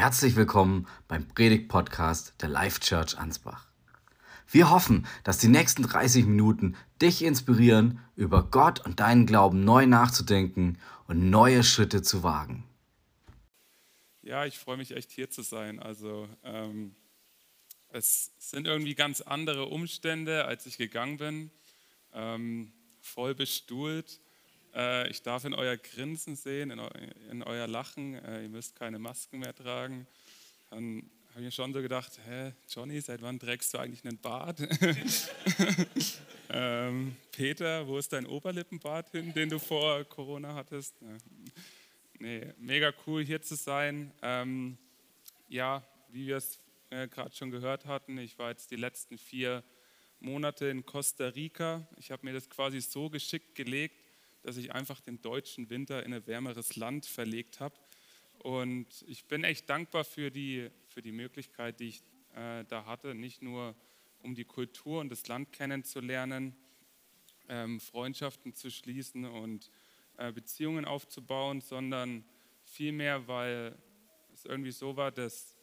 Herzlich 0.00 0.34
willkommen 0.34 0.88
beim 1.08 1.28
Predigt-Podcast 1.28 2.32
der 2.40 2.48
Life 2.48 2.80
Church 2.80 3.18
Ansbach. 3.18 3.66
Wir 4.50 4.70
hoffen, 4.70 5.06
dass 5.24 5.36
die 5.36 5.48
nächsten 5.48 5.82
30 5.82 6.24
Minuten 6.24 6.74
dich 7.02 7.20
inspirieren, 7.20 8.00
über 8.16 8.44
Gott 8.44 8.80
und 8.80 8.98
deinen 8.98 9.26
Glauben 9.26 9.62
neu 9.62 9.84
nachzudenken 9.84 10.78
und 11.06 11.28
neue 11.28 11.62
Schritte 11.62 12.00
zu 12.00 12.22
wagen. 12.22 12.64
Ja, 14.22 14.46
ich 14.46 14.58
freue 14.58 14.78
mich 14.78 14.92
echt 14.92 15.10
hier 15.10 15.28
zu 15.28 15.42
sein. 15.42 15.78
Also 15.78 16.30
ähm, 16.44 16.94
es 17.90 18.32
sind 18.38 18.66
irgendwie 18.66 18.94
ganz 18.94 19.20
andere 19.20 19.66
Umstände, 19.66 20.46
als 20.46 20.64
ich 20.64 20.78
gegangen 20.78 21.18
bin. 21.18 21.50
Ähm, 22.14 22.72
voll 23.02 23.34
bestuhlt 23.34 24.18
ich 25.10 25.22
darf 25.22 25.44
in 25.44 25.54
euer 25.54 25.76
Grinsen 25.76 26.36
sehen, 26.36 26.70
in 27.30 27.42
euer 27.42 27.66
Lachen. 27.66 28.14
Äh, 28.14 28.42
ihr 28.42 28.48
müsst 28.48 28.76
keine 28.76 28.98
Masken 28.98 29.40
mehr 29.40 29.54
tragen. 29.54 30.06
Dann 30.70 31.10
habe 31.30 31.40
ich 31.40 31.44
mir 31.44 31.52
schon 31.52 31.72
so 31.72 31.80
gedacht, 31.80 32.18
hä, 32.26 32.52
Johnny, 32.68 33.00
seit 33.00 33.22
wann 33.22 33.38
trägst 33.38 33.72
du 33.72 33.78
eigentlich 33.78 34.04
einen 34.04 34.18
Bart? 34.18 34.60
ähm, 36.50 37.16
Peter, 37.30 37.86
wo 37.86 37.98
ist 37.98 38.12
dein 38.12 38.26
Oberlippenbart 38.26 39.10
hin, 39.10 39.32
den 39.32 39.48
du 39.48 39.58
vor 39.58 40.04
Corona 40.04 40.54
hattest? 40.54 40.94
Nee, 42.18 42.52
mega 42.58 42.92
cool 43.06 43.24
hier 43.24 43.40
zu 43.40 43.54
sein. 43.54 44.12
Ähm, 44.22 44.76
ja, 45.48 45.84
wie 46.08 46.26
wir 46.26 46.36
es 46.38 46.58
äh, 46.90 47.06
gerade 47.06 47.34
schon 47.34 47.50
gehört 47.50 47.86
hatten, 47.86 48.18
ich 48.18 48.38
war 48.38 48.50
jetzt 48.50 48.70
die 48.72 48.76
letzten 48.76 49.16
vier 49.16 49.62
Monate 50.18 50.66
in 50.66 50.84
Costa 50.84 51.28
Rica. 51.28 51.86
Ich 51.96 52.10
habe 52.10 52.26
mir 52.26 52.32
das 52.32 52.50
quasi 52.50 52.80
so 52.80 53.08
geschickt 53.08 53.54
gelegt, 53.54 53.99
dass 54.42 54.56
ich 54.56 54.72
einfach 54.72 55.00
den 55.00 55.20
deutschen 55.20 55.70
Winter 55.70 56.04
in 56.04 56.14
ein 56.14 56.26
wärmeres 56.26 56.76
Land 56.76 57.06
verlegt 57.06 57.60
habe. 57.60 57.74
Und 58.38 59.04
ich 59.06 59.26
bin 59.26 59.44
echt 59.44 59.68
dankbar 59.68 60.04
für 60.04 60.30
die, 60.30 60.70
für 60.86 61.02
die 61.02 61.12
Möglichkeit, 61.12 61.80
die 61.80 61.88
ich 61.88 62.02
äh, 62.34 62.64
da 62.64 62.86
hatte, 62.86 63.14
nicht 63.14 63.42
nur 63.42 63.76
um 64.22 64.34
die 64.34 64.44
Kultur 64.44 65.00
und 65.00 65.10
das 65.10 65.26
Land 65.28 65.52
kennenzulernen, 65.52 66.56
ähm, 67.48 67.80
Freundschaften 67.80 68.54
zu 68.54 68.70
schließen 68.70 69.24
und 69.24 69.70
äh, 70.16 70.32
Beziehungen 70.32 70.84
aufzubauen, 70.84 71.60
sondern 71.60 72.24
vielmehr, 72.62 73.26
weil 73.26 73.76
es 74.32 74.44
irgendwie 74.44 74.70
so 74.70 74.96
war, 74.96 75.10
dass 75.10 75.56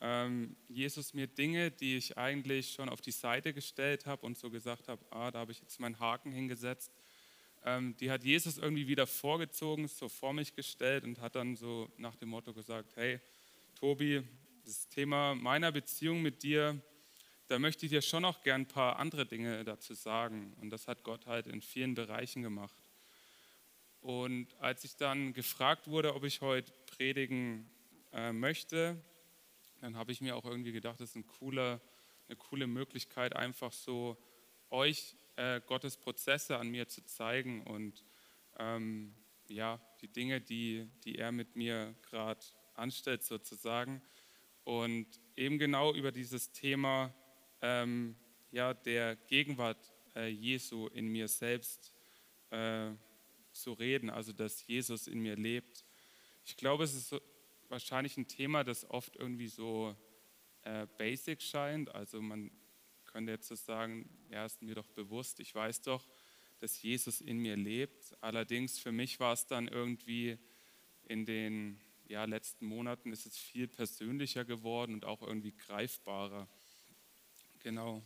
ähm, 0.00 0.56
Jesus 0.68 1.14
mir 1.14 1.26
Dinge, 1.26 1.70
die 1.70 1.96
ich 1.96 2.16
eigentlich 2.16 2.72
schon 2.72 2.88
auf 2.88 3.00
die 3.00 3.10
Seite 3.10 3.52
gestellt 3.52 4.06
habe 4.06 4.24
und 4.26 4.36
so 4.36 4.50
gesagt 4.50 4.88
habe, 4.88 5.04
ah, 5.10 5.30
da 5.30 5.40
habe 5.40 5.52
ich 5.52 5.60
jetzt 5.60 5.78
meinen 5.80 5.98
Haken 5.98 6.32
hingesetzt, 6.32 6.92
die 8.00 8.10
hat 8.10 8.24
Jesus 8.24 8.56
irgendwie 8.56 8.88
wieder 8.88 9.06
vorgezogen, 9.06 9.86
so 9.86 10.08
vor 10.08 10.32
mich 10.32 10.54
gestellt 10.54 11.04
und 11.04 11.20
hat 11.20 11.34
dann 11.34 11.56
so 11.56 11.90
nach 11.98 12.16
dem 12.16 12.30
Motto 12.30 12.54
gesagt, 12.54 12.96
hey 12.96 13.20
Tobi, 13.74 14.22
das 14.64 14.88
Thema 14.88 15.34
meiner 15.34 15.70
Beziehung 15.70 16.22
mit 16.22 16.42
dir, 16.42 16.80
da 17.48 17.58
möchte 17.58 17.84
ich 17.84 17.90
dir 17.90 18.00
schon 18.00 18.24
auch 18.24 18.42
gern 18.42 18.62
ein 18.62 18.68
paar 18.68 18.98
andere 18.98 19.26
Dinge 19.26 19.64
dazu 19.64 19.94
sagen. 19.94 20.54
Und 20.60 20.70
das 20.70 20.86
hat 20.86 21.02
Gott 21.02 21.26
halt 21.26 21.48
in 21.48 21.60
vielen 21.60 21.94
Bereichen 21.94 22.42
gemacht. 22.42 22.76
Und 24.00 24.54
als 24.60 24.84
ich 24.84 24.96
dann 24.96 25.32
gefragt 25.32 25.88
wurde, 25.88 26.14
ob 26.14 26.24
ich 26.24 26.40
heute 26.40 26.72
predigen 26.86 27.68
äh, 28.12 28.32
möchte, 28.32 29.02
dann 29.80 29.96
habe 29.96 30.12
ich 30.12 30.20
mir 30.20 30.36
auch 30.36 30.44
irgendwie 30.44 30.72
gedacht, 30.72 31.00
das 31.00 31.10
ist 31.10 31.16
ein 31.16 31.26
cooler, 31.26 31.80
eine 32.28 32.36
coole 32.36 32.66
Möglichkeit, 32.66 33.34
einfach 33.34 33.72
so 33.72 34.16
euch 34.70 35.16
äh, 35.40 35.62
Gottes 35.66 35.96
Prozesse 35.96 36.58
an 36.58 36.68
mir 36.68 36.86
zu 36.86 37.02
zeigen 37.06 37.62
und 37.62 38.04
ähm, 38.58 39.14
ja, 39.48 39.80
die 40.02 40.08
Dinge, 40.08 40.40
die, 40.40 40.86
die 41.04 41.16
er 41.16 41.32
mit 41.32 41.56
mir 41.56 41.94
gerade 42.02 42.44
anstellt 42.74 43.22
sozusagen. 43.22 44.02
Und 44.64 45.06
eben 45.36 45.58
genau 45.58 45.94
über 45.94 46.12
dieses 46.12 46.52
Thema 46.52 47.14
ähm, 47.62 48.16
ja, 48.50 48.74
der 48.74 49.16
Gegenwart 49.16 49.92
äh, 50.14 50.28
Jesu 50.28 50.88
in 50.88 51.08
mir 51.08 51.26
selbst 51.26 51.94
äh, 52.50 52.90
zu 53.52 53.72
reden, 53.72 54.10
also 54.10 54.32
dass 54.32 54.66
Jesus 54.66 55.06
in 55.06 55.20
mir 55.20 55.36
lebt. 55.36 55.86
Ich 56.44 56.58
glaube, 56.58 56.84
es 56.84 56.94
ist 56.94 57.14
wahrscheinlich 57.70 58.18
ein 58.18 58.28
Thema, 58.28 58.62
das 58.62 58.88
oft 58.90 59.16
irgendwie 59.16 59.48
so 59.48 59.96
äh, 60.64 60.86
basic 60.98 61.40
scheint. 61.40 61.94
Also 61.94 62.20
man 62.20 62.50
könnte 63.12 63.32
jetzt 63.32 63.48
so 63.48 63.54
sagen, 63.54 64.08
ja, 64.30 64.46
ist 64.46 64.62
mir 64.62 64.74
doch 64.74 64.86
bewusst, 64.88 65.40
ich 65.40 65.54
weiß 65.54 65.82
doch, 65.82 66.06
dass 66.60 66.82
Jesus 66.82 67.20
in 67.20 67.38
mir 67.38 67.56
lebt. 67.56 68.16
Allerdings 68.20 68.78
für 68.78 68.92
mich 68.92 69.18
war 69.18 69.32
es 69.32 69.46
dann 69.46 69.68
irgendwie 69.68 70.38
in 71.06 71.24
den 71.24 71.80
ja, 72.08 72.24
letzten 72.24 72.66
Monaten 72.66 73.12
ist 73.12 73.26
es 73.26 73.36
viel 73.36 73.68
persönlicher 73.68 74.44
geworden 74.44 74.94
und 74.94 75.04
auch 75.04 75.22
irgendwie 75.22 75.52
greifbarer. 75.52 76.48
Genau. 77.60 78.02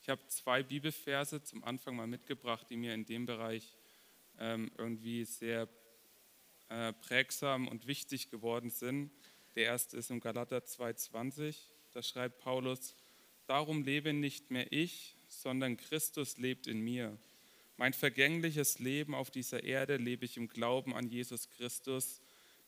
Ich 0.00 0.08
habe 0.08 0.26
zwei 0.28 0.62
Bibelverse 0.62 1.42
zum 1.42 1.64
Anfang 1.64 1.96
mal 1.96 2.06
mitgebracht, 2.06 2.66
die 2.70 2.76
mir 2.76 2.94
in 2.94 3.04
dem 3.04 3.26
Bereich 3.26 3.76
ähm, 4.38 4.70
irgendwie 4.78 5.24
sehr 5.24 5.68
äh, 6.68 6.92
prägsam 6.92 7.68
und 7.68 7.86
wichtig 7.86 8.30
geworden 8.30 8.70
sind. 8.70 9.10
Der 9.54 9.64
erste 9.64 9.96
ist 9.96 10.10
im 10.10 10.20
Galater 10.20 10.58
2,20. 10.58 11.56
Da 11.92 12.02
schreibt 12.02 12.38
Paulus, 12.38 12.94
Darum 13.48 13.82
lebe 13.82 14.12
nicht 14.12 14.50
mehr 14.50 14.70
ich, 14.70 15.16
sondern 15.26 15.78
Christus 15.78 16.36
lebt 16.36 16.66
in 16.66 16.80
mir. 16.80 17.16
Mein 17.78 17.94
vergängliches 17.94 18.78
Leben 18.78 19.14
auf 19.14 19.30
dieser 19.30 19.64
Erde 19.64 19.96
lebe 19.96 20.26
ich 20.26 20.36
im 20.36 20.48
Glauben 20.48 20.94
an 20.94 21.08
Jesus 21.08 21.48
Christus, 21.48 22.20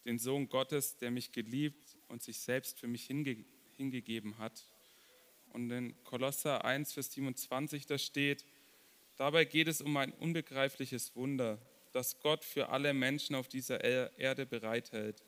den 0.07 0.19
Sohn 0.19 0.49
Gottes, 0.49 0.97
der 0.97 1.11
mich 1.11 1.33
geliebt 1.33 1.99
und 2.09 2.23
sich 2.23 2.39
selbst 2.39 2.81
für 2.81 2.89
mich 2.89 3.05
hinge 3.05 3.45
hingegeben 3.77 4.39
hat. 4.39 4.65
Und 5.51 5.71
in 5.71 6.03
Kolosser 6.05 6.65
1, 6.65 6.95
Vers 6.95 7.13
27, 7.13 7.85
da 7.85 7.99
steht, 7.99 8.47
dabei 9.19 9.45
geht 9.45 9.69
es 9.69 9.83
um 9.83 9.95
ein 9.99 10.13
unbegreifliches 10.13 11.15
Wunder, 11.15 11.59
das 11.93 12.21
Gott 12.21 12.43
für 12.43 12.71
alle 12.71 12.95
Menschen 12.95 13.35
auf 13.35 13.49
dieser 13.49 13.85
Erde 13.85 14.47
bereithält. 14.47 15.23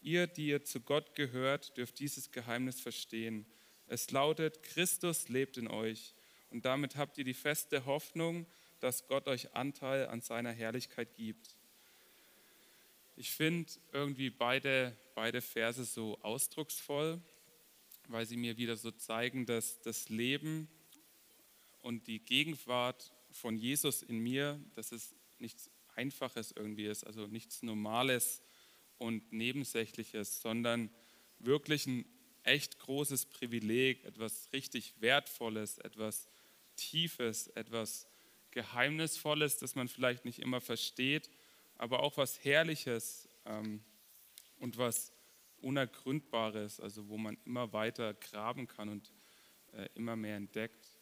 Ihr, 0.00 0.28
die 0.28 0.46
ihr 0.46 0.62
zu 0.62 0.80
Gott 0.80 1.16
gehört, 1.16 1.76
dürft 1.76 1.98
dieses 1.98 2.30
Geheimnis 2.30 2.80
verstehen. 2.80 3.46
Es 3.92 4.10
lautet, 4.10 4.62
Christus 4.62 5.28
lebt 5.28 5.58
in 5.58 5.68
euch 5.68 6.14
und 6.48 6.64
damit 6.64 6.96
habt 6.96 7.18
ihr 7.18 7.24
die 7.24 7.34
feste 7.34 7.84
Hoffnung, 7.84 8.46
dass 8.80 9.06
Gott 9.06 9.28
euch 9.28 9.54
Anteil 9.54 10.06
an 10.06 10.22
seiner 10.22 10.50
Herrlichkeit 10.50 11.14
gibt. 11.14 11.58
Ich 13.16 13.32
finde 13.32 13.70
irgendwie 13.92 14.30
beide, 14.30 14.96
beide 15.14 15.42
Verse 15.42 15.84
so 15.84 16.18
ausdrucksvoll, 16.22 17.20
weil 18.08 18.24
sie 18.24 18.38
mir 18.38 18.56
wieder 18.56 18.78
so 18.78 18.92
zeigen, 18.92 19.44
dass 19.44 19.82
das 19.82 20.08
Leben 20.08 20.68
und 21.82 22.06
die 22.06 22.20
Gegenwart 22.20 23.12
von 23.30 23.58
Jesus 23.58 24.02
in 24.02 24.20
mir, 24.20 24.58
dass 24.74 24.92
es 24.92 25.14
nichts 25.38 25.70
Einfaches 25.96 26.52
irgendwie 26.52 26.86
ist, 26.86 27.04
also 27.04 27.26
nichts 27.26 27.62
Normales 27.62 28.40
und 28.96 29.34
Nebensächliches, 29.34 30.40
sondern 30.40 30.88
wirklich 31.40 31.86
ein 31.86 32.06
echt 32.44 32.78
großes 32.78 33.26
Privileg, 33.26 34.04
etwas 34.04 34.48
richtig 34.52 34.94
Wertvolles, 35.00 35.78
etwas 35.78 36.28
Tiefes, 36.76 37.48
etwas 37.48 38.06
Geheimnisvolles, 38.50 39.58
das 39.58 39.74
man 39.74 39.88
vielleicht 39.88 40.24
nicht 40.24 40.38
immer 40.38 40.60
versteht, 40.60 41.30
aber 41.76 42.00
auch 42.00 42.16
was 42.16 42.44
Herrliches 42.44 43.28
ähm, 43.46 43.82
und 44.58 44.78
was 44.78 45.12
Unergründbares, 45.60 46.80
also 46.80 47.08
wo 47.08 47.16
man 47.16 47.38
immer 47.44 47.72
weiter 47.72 48.14
graben 48.14 48.66
kann 48.66 48.88
und 48.88 49.12
äh, 49.72 49.88
immer 49.94 50.16
mehr 50.16 50.36
entdeckt. 50.36 50.98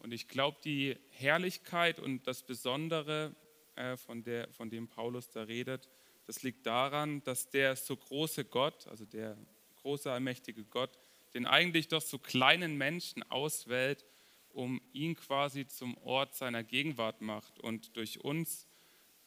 Und 0.00 0.12
ich 0.12 0.28
glaube, 0.28 0.58
die 0.64 0.96
Herrlichkeit 1.10 1.98
und 1.98 2.26
das 2.26 2.42
Besondere, 2.42 3.34
äh, 3.76 3.96
von, 3.96 4.22
der, 4.22 4.52
von 4.52 4.68
dem 4.68 4.88
Paulus 4.88 5.30
da 5.30 5.42
redet, 5.44 5.88
das 6.26 6.42
liegt 6.42 6.66
daran, 6.66 7.22
dass 7.24 7.50
der 7.50 7.76
so 7.76 7.96
große 7.96 8.44
Gott, 8.44 8.86
also 8.86 9.04
der 9.04 9.36
große, 9.84 10.10
allmächtige 10.10 10.64
Gott, 10.64 10.98
den 11.34 11.46
eigentlich 11.46 11.88
doch 11.88 12.00
so 12.00 12.18
kleinen 12.18 12.78
Menschen 12.78 13.22
auswählt, 13.30 14.04
um 14.48 14.80
ihn 14.94 15.14
quasi 15.14 15.68
zum 15.68 15.98
Ort 15.98 16.34
seiner 16.34 16.64
Gegenwart 16.64 17.20
macht 17.20 17.58
und 17.58 17.94
durch 17.96 18.24
uns 18.24 18.66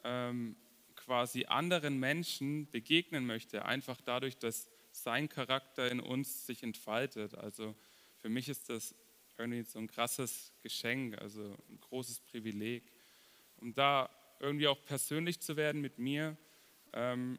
ähm, 0.04 0.56
quasi 0.96 1.46
anderen 1.46 2.00
Menschen 2.00 2.72
begegnen 2.72 3.28
möchte, 3.28 3.66
einfach 3.66 4.02
dadurch, 4.02 4.38
dass 4.38 4.68
sein 4.92 5.30
Charakter 5.30 5.92
in 5.92 6.00
uns 6.00 6.48
sich 6.48 6.64
entfaltet. 6.64 7.36
Also 7.36 7.76
für 8.20 8.30
mich 8.30 8.50
ist 8.50 8.70
das 8.70 8.96
irgendwie 9.38 9.62
so 9.62 9.78
ein 9.78 9.88
krasses 9.88 10.54
Geschenk, 10.64 11.22
also 11.22 11.56
ein 11.70 11.80
großes 11.81 12.22
Privileg. 12.22 12.92
Um 13.58 13.76
da 13.76 14.10
irgendwie 14.40 14.68
auch 14.68 14.84
persönlich 14.86 15.40
zu 15.40 15.56
werden 15.56 15.81
mit 15.81 16.00
mir, 16.00 16.36
ähm, 16.94 17.38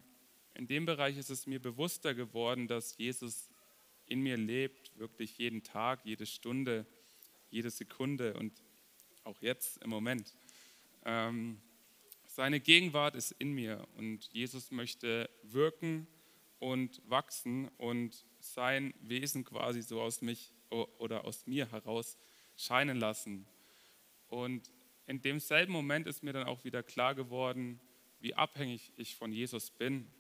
in 0.59 0.67
dem 0.67 0.87
Bereich 0.87 1.17
ist 1.17 1.31
es 1.31 1.47
mir 1.47 1.61
bewusster 1.61 2.15
geworden, 2.15 2.67
dass 2.67 2.99
Jesus 2.99 3.49
in 4.07 4.21
mir 4.21 4.37
lebt, 4.37 4.99
wirklich 4.99 5.39
jeden 5.39 5.63
Tag, 5.63 6.01
jede 6.05 6.27
Stunde, 6.27 6.85
jede 7.49 7.71
Sekunde 7.71 8.35
und 8.35 8.53
auch 9.23 9.41
jetzt 9.41 9.81
im 9.85 9.91
Moment. 9.91 10.35
Ähm, 11.05 11.61
seine 12.27 12.59
Gegenwart 12.59 13.15
ist 13.15 13.31
in 13.39 13.53
mir 13.53 13.87
und 13.97 14.29
Jesus 14.33 14.73
möchte 14.73 15.31
wirken 15.45 16.09
und 16.59 17.03
wachsen 17.09 17.69
und 17.79 18.27
sein 18.41 18.93
Wesen 19.01 19.45
quasi 19.45 19.81
so 19.81 20.01
aus 20.01 20.23
mich 20.23 20.53
oder 20.71 21.25
aus 21.25 21.47
mir 21.47 21.71
heraus 21.71 22.19
scheinen 22.57 22.99
lassen. 22.99 23.47
Und 24.27 24.69
in 25.07 25.23
demselben 25.23 25.73
Moment 25.73 26.09
ist 26.09 26.25
mir 26.25 26.33
dann 26.33 26.49
auch 26.49 26.65
wieder 26.65 26.83
klar 26.83 27.15
geworden, 27.15 27.79
wie 28.19 28.35
abhängig 28.35 28.93
ich 28.97 29.15
von 29.15 29.33
Jesus 29.33 29.71
bin. 29.71 30.11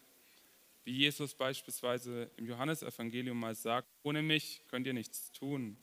Wie 0.85 0.93
Jesus 0.93 1.35
beispielsweise 1.35 2.31
im 2.37 2.47
Johannesevangelium 2.47 3.39
mal 3.39 3.55
sagt, 3.55 3.89
ohne 4.03 4.23
mich 4.23 4.63
könnt 4.69 4.87
ihr 4.87 4.95
nichts 4.95 5.33
tun. 5.33 5.77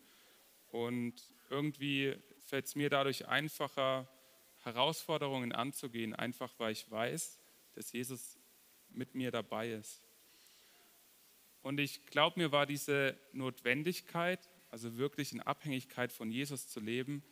Und 0.71 1.13
irgendwie 1.49 2.15
fällt 2.39 2.65
es 2.65 2.75
mir 2.75 2.89
dadurch 2.89 3.27
einfacher, 3.27 4.07
Herausforderungen 4.63 5.51
anzugehen, 5.51 6.15
einfach 6.15 6.51
weil 6.57 6.71
ich 6.71 6.89
weiß, 6.89 7.39
dass 7.75 7.91
Jesus 7.91 8.39
mit 8.89 9.13
mir 9.13 9.29
dabei 9.29 9.71
ist. 9.71 10.01
Und 11.61 11.79
ich 11.79 12.05
glaube, 12.07 12.39
mir 12.39 12.51
war 12.51 12.65
diese 12.65 13.17
Notwendigkeit, 13.31 14.49
also 14.71 14.97
wirklich 14.97 15.33
in 15.33 15.41
Abhängigkeit 15.41 16.11
von 16.11 16.31
Jesus 16.31 16.67
zu 16.67 16.79
leben, 16.79 17.23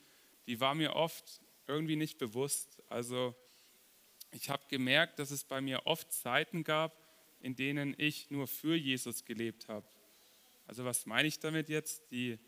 die 0.47 0.59
war 0.59 0.75
mir 0.75 0.95
oft 0.95 1.41
irgendwie 1.67 1.95
nicht 1.95 2.17
bewusst. 2.17 2.81
Also 2.89 3.35
ich 4.31 4.49
habe 4.49 4.63
gemerkt, 4.69 5.19
dass 5.19 5.31
es 5.31 5.43
bei 5.43 5.61
mir 5.61 5.85
oft 5.85 6.11
Zeiten 6.11 6.63
gab, 6.63 7.02
in 7.43 7.55
denen 7.57 7.93
ich 7.97 8.31
nur 8.31 8.47
für 8.47 8.75
Jesus 8.75 9.25
gelebt 9.25 9.67
habe. 9.67 9.85
Also 10.65 10.85
was 10.85 11.05
meine 11.05 11.27
ich 11.27 11.39
damit 11.39 11.67
jetzt? 11.67 12.09
Die 12.09 12.39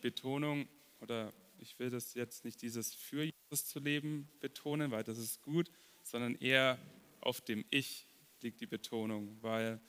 Betonung, 0.00 0.68
oder 1.00 1.32
ich 1.58 1.78
will 1.78 1.90
das 1.90 2.14
jetzt 2.14 2.44
nicht 2.44 2.60
dieses 2.60 2.92
für 2.92 3.22
Jesus 3.22 3.68
zu 3.68 3.78
leben 3.78 4.28
betonen, 4.40 4.90
weil 4.90 5.04
das 5.04 5.16
ist 5.16 5.42
gut, 5.42 5.70
sondern 6.02 6.34
eher 6.34 6.76
auf 7.20 7.40
dem 7.40 7.64
Ich 7.70 8.08
liegt 8.40 8.60
die 8.60 8.66
Betonung, 8.66 9.38
weil 9.42 9.80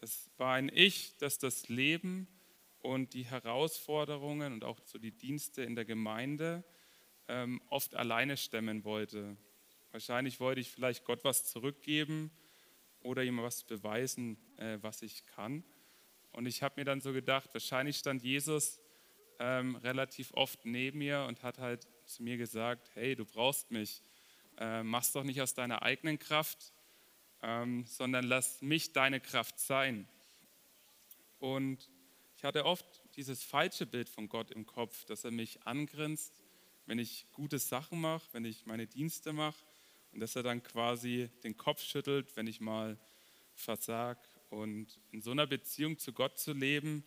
es 0.00 0.28
war 0.38 0.54
ein 0.54 0.72
Ich, 0.74 1.16
das 1.18 1.38
das 1.38 1.68
Leben 1.68 2.26
und 2.80 3.14
die 3.14 3.24
Herausforderungen 3.24 4.54
und 4.54 4.64
auch 4.64 4.80
so 4.84 4.98
die 4.98 5.12
Dienste 5.12 5.62
in 5.62 5.76
der 5.76 5.84
Gemeinde 5.84 6.64
ähm, 7.28 7.62
oft 7.70 7.94
alleine 7.94 8.36
stemmen 8.36 8.82
wollte. 8.82 9.36
Wahrscheinlich 9.92 10.40
wollte 10.40 10.60
ich 10.60 10.72
vielleicht 10.72 11.04
Gott 11.04 11.22
was 11.22 11.44
zurückgeben 11.44 12.32
oder 13.04 13.22
ihm 13.22 13.38
was 13.38 13.62
beweisen, 13.62 14.36
äh, 14.56 14.78
was 14.80 15.02
ich 15.02 15.24
kann. 15.26 15.62
Und 16.32 16.46
ich 16.46 16.62
habe 16.62 16.80
mir 16.80 16.84
dann 16.84 17.00
so 17.00 17.12
gedacht, 17.12 17.50
wahrscheinlich 17.52 17.98
stand 17.98 18.24
Jesus 18.24 18.80
ähm, 19.38 19.76
relativ 19.76 20.32
oft 20.34 20.64
neben 20.64 20.98
mir 20.98 21.24
und 21.28 21.42
hat 21.42 21.58
halt 21.58 21.86
zu 22.06 22.22
mir 22.22 22.36
gesagt, 22.36 22.90
hey, 22.94 23.14
du 23.14 23.24
brauchst 23.24 23.70
mich, 23.70 24.02
äh, 24.58 24.82
mach's 24.82 25.12
doch 25.12 25.22
nicht 25.22 25.40
aus 25.40 25.54
deiner 25.54 25.82
eigenen 25.82 26.18
Kraft, 26.18 26.72
ähm, 27.42 27.84
sondern 27.86 28.24
lass 28.24 28.62
mich 28.62 28.92
deine 28.92 29.20
Kraft 29.20 29.58
sein. 29.60 30.08
Und 31.38 31.90
ich 32.36 32.44
hatte 32.44 32.64
oft 32.64 32.86
dieses 33.16 33.42
falsche 33.42 33.86
Bild 33.86 34.08
von 34.08 34.28
Gott 34.28 34.50
im 34.50 34.66
Kopf, 34.66 35.04
dass 35.04 35.24
er 35.24 35.30
mich 35.30 35.62
angrinst, 35.66 36.42
wenn 36.86 36.98
ich 36.98 37.26
gute 37.32 37.58
Sachen 37.58 38.00
mache, 38.00 38.26
wenn 38.32 38.44
ich 38.44 38.66
meine 38.66 38.86
Dienste 38.86 39.32
mache 39.32 39.64
und 40.14 40.20
dass 40.20 40.36
er 40.36 40.44
dann 40.44 40.62
quasi 40.62 41.28
den 41.42 41.56
Kopf 41.56 41.82
schüttelt, 41.82 42.36
wenn 42.36 42.46
ich 42.46 42.60
mal 42.60 42.96
versag. 43.54 44.18
Und 44.48 45.00
in 45.10 45.20
so 45.20 45.32
einer 45.32 45.46
Beziehung 45.46 45.98
zu 45.98 46.12
Gott 46.12 46.38
zu 46.38 46.52
leben, 46.52 47.04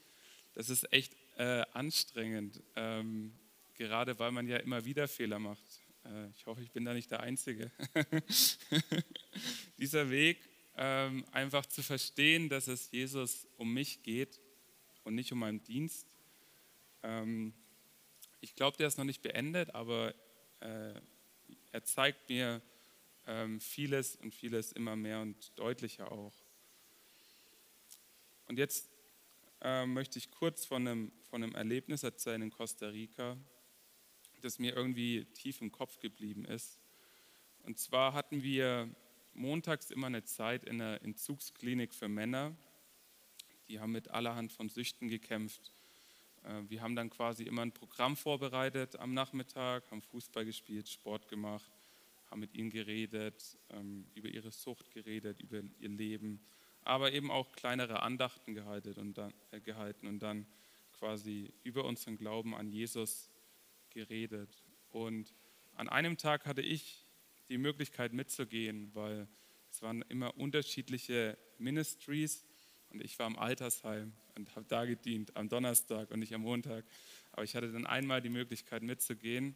das 0.53 0.69
ist 0.69 0.91
echt 0.91 1.15
äh, 1.37 1.63
anstrengend, 1.71 2.61
ähm, 2.75 3.33
gerade 3.75 4.19
weil 4.19 4.31
man 4.31 4.45
ja 4.47 4.57
immer 4.57 4.83
wieder 4.83 5.07
Fehler 5.07 5.39
macht. 5.39 5.63
Äh, 6.03 6.29
ich 6.31 6.45
hoffe, 6.45 6.61
ich 6.61 6.71
bin 6.71 6.83
da 6.83 6.93
nicht 6.93 7.09
der 7.09 7.21
Einzige. 7.21 7.71
Dieser 9.77 10.09
Weg, 10.09 10.39
ähm, 10.75 11.25
einfach 11.31 11.65
zu 11.65 11.81
verstehen, 11.83 12.49
dass 12.49 12.67
es 12.67 12.91
Jesus 12.91 13.47
um 13.55 13.73
mich 13.73 14.03
geht 14.03 14.39
und 15.05 15.15
nicht 15.15 15.31
um 15.31 15.39
meinen 15.39 15.63
Dienst. 15.63 16.05
Ähm, 17.03 17.53
ich 18.41 18.53
glaube, 18.53 18.75
der 18.75 18.87
ist 18.87 18.97
noch 18.97 19.05
nicht 19.05 19.21
beendet, 19.21 19.73
aber 19.73 20.13
äh, 20.59 20.93
er 21.71 21.83
zeigt 21.85 22.29
mir 22.29 22.61
ähm, 23.27 23.59
vieles 23.59 24.15
und 24.15 24.33
vieles 24.33 24.71
immer 24.71 24.95
mehr 24.95 25.21
und 25.21 25.51
deutlicher 25.59 26.11
auch. 26.11 26.33
Und 28.47 28.57
jetzt 28.57 28.89
äh, 29.61 29.85
möchte 29.85 30.17
ich 30.17 30.31
kurz 30.31 30.65
von 30.65 30.87
einem, 30.87 31.11
von 31.29 31.43
einem 31.43 31.53
Erlebnis 31.53 32.03
erzählen 32.03 32.41
in 32.41 32.51
Costa 32.51 32.87
Rica, 32.87 33.37
das 34.41 34.59
mir 34.59 34.75
irgendwie 34.75 35.25
tief 35.33 35.61
im 35.61 35.71
Kopf 35.71 35.99
geblieben 35.99 36.45
ist. 36.45 36.79
Und 37.63 37.77
zwar 37.77 38.13
hatten 38.13 38.43
wir 38.43 38.89
montags 39.33 39.91
immer 39.91 40.07
eine 40.07 40.23
Zeit 40.23 40.63
in 40.63 40.79
der 40.79 41.01
Entzugsklinik 41.03 41.93
für 41.93 42.07
Männer. 42.07 42.55
Die 43.67 43.79
haben 43.79 43.91
mit 43.91 44.09
allerhand 44.09 44.53
von 44.53 44.69
Süchten 44.69 45.09
gekämpft. 45.09 45.73
Äh, 46.43 46.61
wir 46.69 46.81
haben 46.81 46.95
dann 46.95 47.09
quasi 47.09 47.43
immer 47.43 47.63
ein 47.63 47.73
Programm 47.73 48.15
vorbereitet 48.15 48.95
am 48.95 49.13
Nachmittag, 49.13 49.89
haben 49.91 50.01
Fußball 50.01 50.45
gespielt, 50.45 50.87
Sport 50.87 51.27
gemacht, 51.27 51.71
haben 52.29 52.39
mit 52.39 52.53
ihnen 52.53 52.69
geredet, 52.69 53.57
ähm, 53.69 54.05
über 54.15 54.29
ihre 54.29 54.51
Sucht 54.51 54.91
geredet, 54.91 55.41
über 55.41 55.61
ihr 55.79 55.89
Leben, 55.89 56.41
aber 56.81 57.11
eben 57.13 57.31
auch 57.31 57.51
kleinere 57.51 58.01
Andachten 58.01 58.53
gehalten 58.53 58.93
und 58.99 59.17
dann, 59.17 59.33
äh, 59.51 59.59
gehalten 59.59 60.07
und 60.07 60.19
dann 60.19 60.45
quasi 60.93 61.53
über 61.63 61.85
unseren 61.85 62.17
Glauben 62.17 62.55
an 62.55 62.69
Jesus 62.69 63.29
geredet. 63.89 64.63
Und 64.89 65.33
an 65.75 65.89
einem 65.89 66.17
Tag 66.17 66.45
hatte 66.45 66.61
ich 66.61 67.05
die 67.49 67.57
Möglichkeit 67.57 68.13
mitzugehen, 68.13 68.93
weil 68.93 69.27
es 69.69 69.81
waren 69.81 70.01
immer 70.09 70.35
unterschiedliche 70.37 71.37
Ministries 71.57 72.45
und 72.89 73.03
ich 73.03 73.17
war 73.19 73.27
im 73.27 73.37
Altersheim 73.37 74.13
und 74.35 74.55
habe 74.55 74.65
da 74.67 74.85
gedient 74.85 75.35
am 75.35 75.49
Donnerstag 75.49 76.11
und 76.11 76.19
nicht 76.19 76.33
am 76.33 76.41
Montag. 76.41 76.85
Aber 77.31 77.43
ich 77.43 77.55
hatte 77.55 77.71
dann 77.71 77.85
einmal 77.85 78.21
die 78.21 78.29
Möglichkeit 78.29 78.81
mitzugehen, 78.83 79.55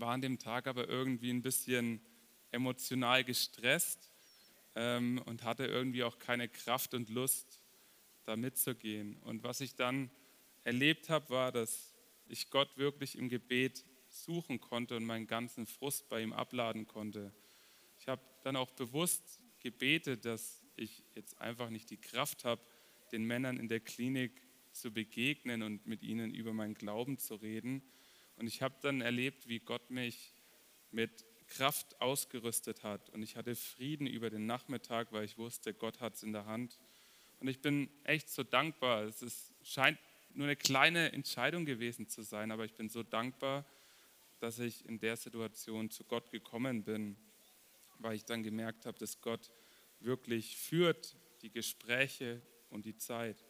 war 0.00 0.12
an 0.12 0.20
dem 0.20 0.38
Tag 0.38 0.66
aber 0.66 0.88
irgendwie 0.88 1.30
ein 1.30 1.42
bisschen 1.42 2.00
emotional 2.50 3.24
gestresst 3.24 4.10
ähm, 4.74 5.20
und 5.26 5.44
hatte 5.44 5.66
irgendwie 5.66 6.04
auch 6.04 6.18
keine 6.18 6.48
Kraft 6.48 6.94
und 6.94 7.08
Lust, 7.08 7.62
da 8.24 8.36
mitzugehen. 8.36 9.16
Und 9.22 9.42
was 9.42 9.60
ich 9.60 9.74
dann 9.74 10.10
erlebt 10.64 11.08
habe, 11.08 11.30
war, 11.30 11.52
dass 11.52 11.94
ich 12.26 12.50
Gott 12.50 12.76
wirklich 12.76 13.16
im 13.16 13.28
Gebet 13.28 13.84
suchen 14.10 14.60
konnte 14.60 14.96
und 14.96 15.04
meinen 15.04 15.26
ganzen 15.26 15.66
Frust 15.66 16.08
bei 16.08 16.22
ihm 16.22 16.32
abladen 16.32 16.86
konnte. 16.86 17.32
Ich 17.98 18.08
habe 18.08 18.22
dann 18.44 18.56
auch 18.56 18.70
bewusst 18.70 19.40
gebetet, 19.60 20.24
dass 20.24 20.64
ich 20.76 21.04
jetzt 21.14 21.40
einfach 21.40 21.70
nicht 21.70 21.90
die 21.90 21.96
Kraft 21.96 22.44
habe, 22.44 22.62
den 23.12 23.24
Männern 23.24 23.56
in 23.56 23.68
der 23.68 23.80
Klinik 23.80 24.42
zu 24.72 24.92
begegnen 24.92 25.62
und 25.62 25.86
mit 25.86 26.02
ihnen 26.02 26.34
über 26.34 26.52
meinen 26.52 26.74
Glauben 26.74 27.18
zu 27.18 27.34
reden. 27.34 27.82
Und 28.38 28.46
ich 28.46 28.62
habe 28.62 28.74
dann 28.82 29.00
erlebt, 29.00 29.48
wie 29.48 29.58
Gott 29.58 29.90
mich 29.90 30.32
mit 30.90 31.24
Kraft 31.48 32.00
ausgerüstet 32.00 32.82
hat. 32.82 33.10
Und 33.10 33.22
ich 33.22 33.36
hatte 33.36 33.56
Frieden 33.56 34.06
über 34.06 34.30
den 34.30 34.46
Nachmittag, 34.46 35.12
weil 35.12 35.24
ich 35.24 35.38
wusste, 35.38 35.74
Gott 35.74 36.00
hat 36.00 36.14
es 36.14 36.22
in 36.22 36.32
der 36.32 36.46
Hand. 36.46 36.78
Und 37.40 37.48
ich 37.48 37.60
bin 37.60 37.88
echt 38.04 38.30
so 38.30 38.42
dankbar. 38.42 39.04
Es 39.04 39.22
ist, 39.22 39.52
scheint 39.62 39.98
nur 40.34 40.46
eine 40.46 40.56
kleine 40.56 41.12
Entscheidung 41.12 41.64
gewesen 41.64 42.08
zu 42.08 42.22
sein, 42.22 42.50
aber 42.50 42.64
ich 42.64 42.74
bin 42.74 42.88
so 42.88 43.02
dankbar, 43.02 43.64
dass 44.38 44.58
ich 44.58 44.84
in 44.86 45.00
der 45.00 45.16
Situation 45.16 45.90
zu 45.90 46.04
Gott 46.04 46.30
gekommen 46.30 46.84
bin, 46.84 47.16
weil 47.98 48.14
ich 48.14 48.24
dann 48.24 48.42
gemerkt 48.42 48.86
habe, 48.86 48.98
dass 48.98 49.20
Gott 49.20 49.50
wirklich 50.00 50.56
führt 50.56 51.16
die 51.42 51.50
Gespräche 51.50 52.40
und 52.70 52.84
die 52.84 52.96
Zeit. 52.96 53.44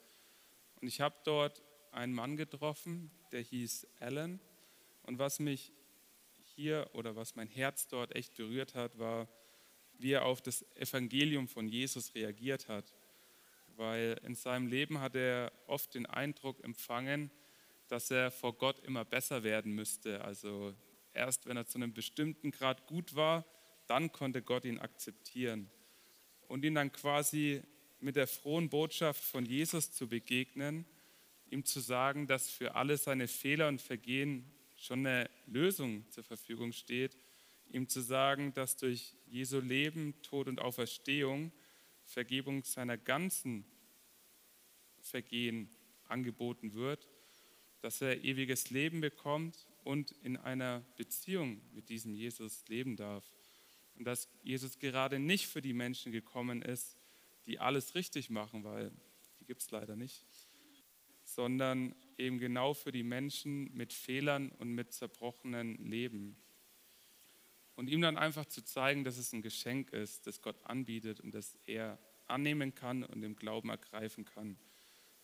Und 0.80 0.88
ich 0.88 1.00
habe 1.00 1.16
dort 1.24 1.62
einen 1.92 2.14
Mann 2.14 2.36
getroffen, 2.36 3.10
der 3.32 3.42
hieß 3.42 3.86
Alan. 4.00 4.40
Und 5.08 5.18
was 5.18 5.38
mich 5.38 5.72
hier 6.54 6.90
oder 6.92 7.16
was 7.16 7.34
mein 7.34 7.48
Herz 7.48 7.88
dort 7.88 8.14
echt 8.14 8.36
berührt 8.36 8.74
hat, 8.74 8.98
war, 8.98 9.26
wie 9.94 10.12
er 10.12 10.26
auf 10.26 10.42
das 10.42 10.66
Evangelium 10.76 11.48
von 11.48 11.66
Jesus 11.66 12.14
reagiert 12.14 12.68
hat. 12.68 12.92
Weil 13.68 14.20
in 14.26 14.34
seinem 14.34 14.66
Leben 14.66 15.00
hat 15.00 15.14
er 15.16 15.50
oft 15.66 15.94
den 15.94 16.04
Eindruck 16.04 16.62
empfangen, 16.62 17.30
dass 17.86 18.10
er 18.10 18.30
vor 18.30 18.52
Gott 18.58 18.80
immer 18.80 19.06
besser 19.06 19.44
werden 19.44 19.72
müsste. 19.72 20.22
Also 20.22 20.74
erst 21.14 21.46
wenn 21.46 21.56
er 21.56 21.64
zu 21.64 21.78
einem 21.78 21.94
bestimmten 21.94 22.50
Grad 22.50 22.86
gut 22.86 23.14
war, 23.14 23.46
dann 23.86 24.12
konnte 24.12 24.42
Gott 24.42 24.66
ihn 24.66 24.78
akzeptieren. 24.78 25.70
Und 26.48 26.66
ihn 26.66 26.74
dann 26.74 26.92
quasi 26.92 27.62
mit 27.98 28.16
der 28.16 28.26
frohen 28.26 28.68
Botschaft 28.68 29.24
von 29.24 29.46
Jesus 29.46 29.90
zu 29.90 30.06
begegnen, 30.06 30.84
ihm 31.48 31.64
zu 31.64 31.80
sagen, 31.80 32.26
dass 32.26 32.50
für 32.50 32.74
alle 32.74 32.98
seine 32.98 33.26
Fehler 33.26 33.68
und 33.68 33.80
Vergehen 33.80 34.52
schon 34.78 35.06
eine 35.06 35.28
Lösung 35.46 36.08
zur 36.10 36.24
Verfügung 36.24 36.72
steht, 36.72 37.16
ihm 37.70 37.88
zu 37.88 38.00
sagen, 38.00 38.54
dass 38.54 38.76
durch 38.76 39.14
Jesu 39.26 39.60
Leben, 39.60 40.14
Tod 40.22 40.48
und 40.48 40.60
Auferstehung 40.60 41.52
Vergebung 42.04 42.64
seiner 42.64 42.96
ganzen 42.96 43.66
Vergehen 45.00 45.68
angeboten 46.06 46.72
wird, 46.72 47.06
dass 47.80 48.00
er 48.00 48.24
ewiges 48.24 48.70
Leben 48.70 49.00
bekommt 49.00 49.66
und 49.84 50.12
in 50.22 50.36
einer 50.36 50.84
Beziehung 50.96 51.60
mit 51.72 51.90
diesem 51.90 52.14
Jesus 52.14 52.66
leben 52.68 52.96
darf. 52.96 53.30
Und 53.94 54.04
dass 54.04 54.28
Jesus 54.42 54.78
gerade 54.78 55.18
nicht 55.18 55.48
für 55.48 55.60
die 55.60 55.72
Menschen 55.72 56.12
gekommen 56.12 56.62
ist, 56.62 56.96
die 57.46 57.58
alles 57.58 57.94
richtig 57.94 58.30
machen, 58.30 58.64
weil 58.64 58.90
die 59.40 59.44
gibt 59.44 59.60
es 59.60 59.70
leider 59.70 59.96
nicht, 59.96 60.24
sondern 61.38 61.94
eben 62.16 62.40
genau 62.40 62.74
für 62.74 62.90
die 62.90 63.04
Menschen 63.04 63.72
mit 63.72 63.92
Fehlern 63.92 64.50
und 64.58 64.72
mit 64.72 64.92
zerbrochenen 64.92 65.76
Leben. 65.88 66.36
Und 67.76 67.88
ihm 67.88 68.00
dann 68.00 68.18
einfach 68.18 68.44
zu 68.46 68.64
zeigen, 68.64 69.04
dass 69.04 69.18
es 69.18 69.32
ein 69.32 69.40
Geschenk 69.40 69.92
ist, 69.92 70.26
das 70.26 70.42
Gott 70.42 70.56
anbietet 70.64 71.20
und 71.20 71.32
das 71.32 71.56
er 71.64 71.96
annehmen 72.26 72.74
kann 72.74 73.04
und 73.04 73.22
im 73.22 73.36
Glauben 73.36 73.68
ergreifen 73.68 74.24
kann. 74.24 74.58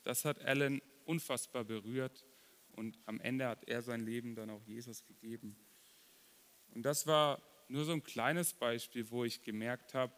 Das 0.05 0.25
hat 0.25 0.41
Alan 0.41 0.81
unfassbar 1.05 1.65
berührt 1.65 2.25
und 2.71 2.97
am 3.07 3.21
Ende 3.21 3.49
hat 3.49 3.67
er 3.67 3.83
sein 3.83 4.03
Leben 4.07 4.37
dann 4.37 4.51
auch 4.51 4.63
Jesus 4.63 5.05
gegeben. 5.05 5.57
Und 6.77 6.85
das 6.85 7.09
war 7.09 7.43
nur 7.67 7.85
so 7.85 7.91
ein 7.91 8.05
kleines 8.05 8.53
Beispiel, 8.53 9.11
wo 9.11 9.25
ich 9.25 9.43
gemerkt 9.43 9.95
habe, 9.95 10.15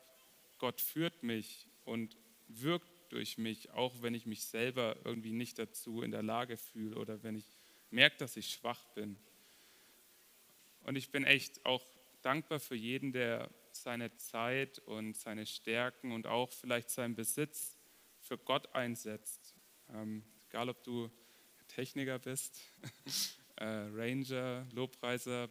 Gott 0.58 0.82
führt 0.82 1.22
mich 1.22 1.70
und 1.86 2.18
wirkt 2.48 2.95
durch 3.08 3.38
mich, 3.38 3.70
auch 3.70 4.02
wenn 4.02 4.14
ich 4.14 4.26
mich 4.26 4.44
selber 4.44 4.96
irgendwie 5.04 5.32
nicht 5.32 5.58
dazu 5.58 6.02
in 6.02 6.10
der 6.10 6.22
Lage 6.22 6.56
fühle 6.56 6.96
oder 6.96 7.22
wenn 7.22 7.36
ich 7.36 7.46
merke, 7.90 8.16
dass 8.18 8.36
ich 8.36 8.50
schwach 8.50 8.84
bin. 8.94 9.16
Und 10.80 10.96
ich 10.96 11.10
bin 11.10 11.24
echt 11.24 11.64
auch 11.64 11.84
dankbar 12.22 12.60
für 12.60 12.74
jeden, 12.74 13.12
der 13.12 13.50
seine 13.72 14.16
Zeit 14.16 14.78
und 14.80 15.16
seine 15.16 15.46
Stärken 15.46 16.12
und 16.12 16.26
auch 16.26 16.52
vielleicht 16.52 16.90
seinen 16.90 17.14
Besitz 17.14 17.76
für 18.20 18.38
Gott 18.38 18.74
einsetzt. 18.74 19.54
Ähm, 19.92 20.24
egal, 20.48 20.68
ob 20.68 20.82
du 20.82 21.10
Techniker 21.68 22.18
bist, 22.18 22.60
äh, 23.56 23.64
Ranger, 23.64 24.66
Lobpreiser, 24.72 25.48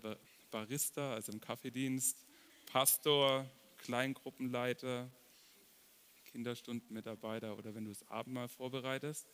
Barista, 0.51 1.13
also 1.13 1.31
im 1.31 1.41
Kaffeedienst, 1.41 2.25
Pastor, 2.65 3.49
Kleingruppenleiter, 3.77 5.09
Kinderstundenmitarbeiter 6.35 7.57
oder 7.57 7.73
wenn 7.75 7.85
du 7.85 7.91
das 7.91 8.05
Abendmahl 8.09 8.49
vorbereitest. 8.49 9.25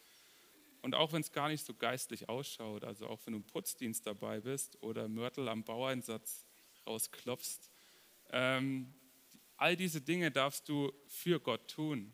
Und 0.84 0.94
auch 0.94 1.14
wenn 1.14 1.22
es 1.22 1.32
gar 1.32 1.50
nicht 1.50 1.66
so 1.66 1.74
geistlich 1.74 2.30
ausschaut, 2.30 2.84
also 2.84 3.08
auch 3.08 3.20
wenn 3.26 3.34
du 3.34 3.40
im 3.40 3.44
Putzdienst 3.44 4.06
dabei 4.06 4.40
bist 4.40 4.78
oder 4.84 5.08
Mörtel 5.08 5.50
am 5.50 5.64
Baueinsatz 5.64 6.46
rausklopfst, 6.86 7.72
ähm, 8.30 8.94
all 9.58 9.76
diese 9.76 10.00
Dinge 10.00 10.30
darfst 10.30 10.70
du 10.70 10.94
für 11.08 11.40
Gott 11.40 11.68
tun. 11.68 12.14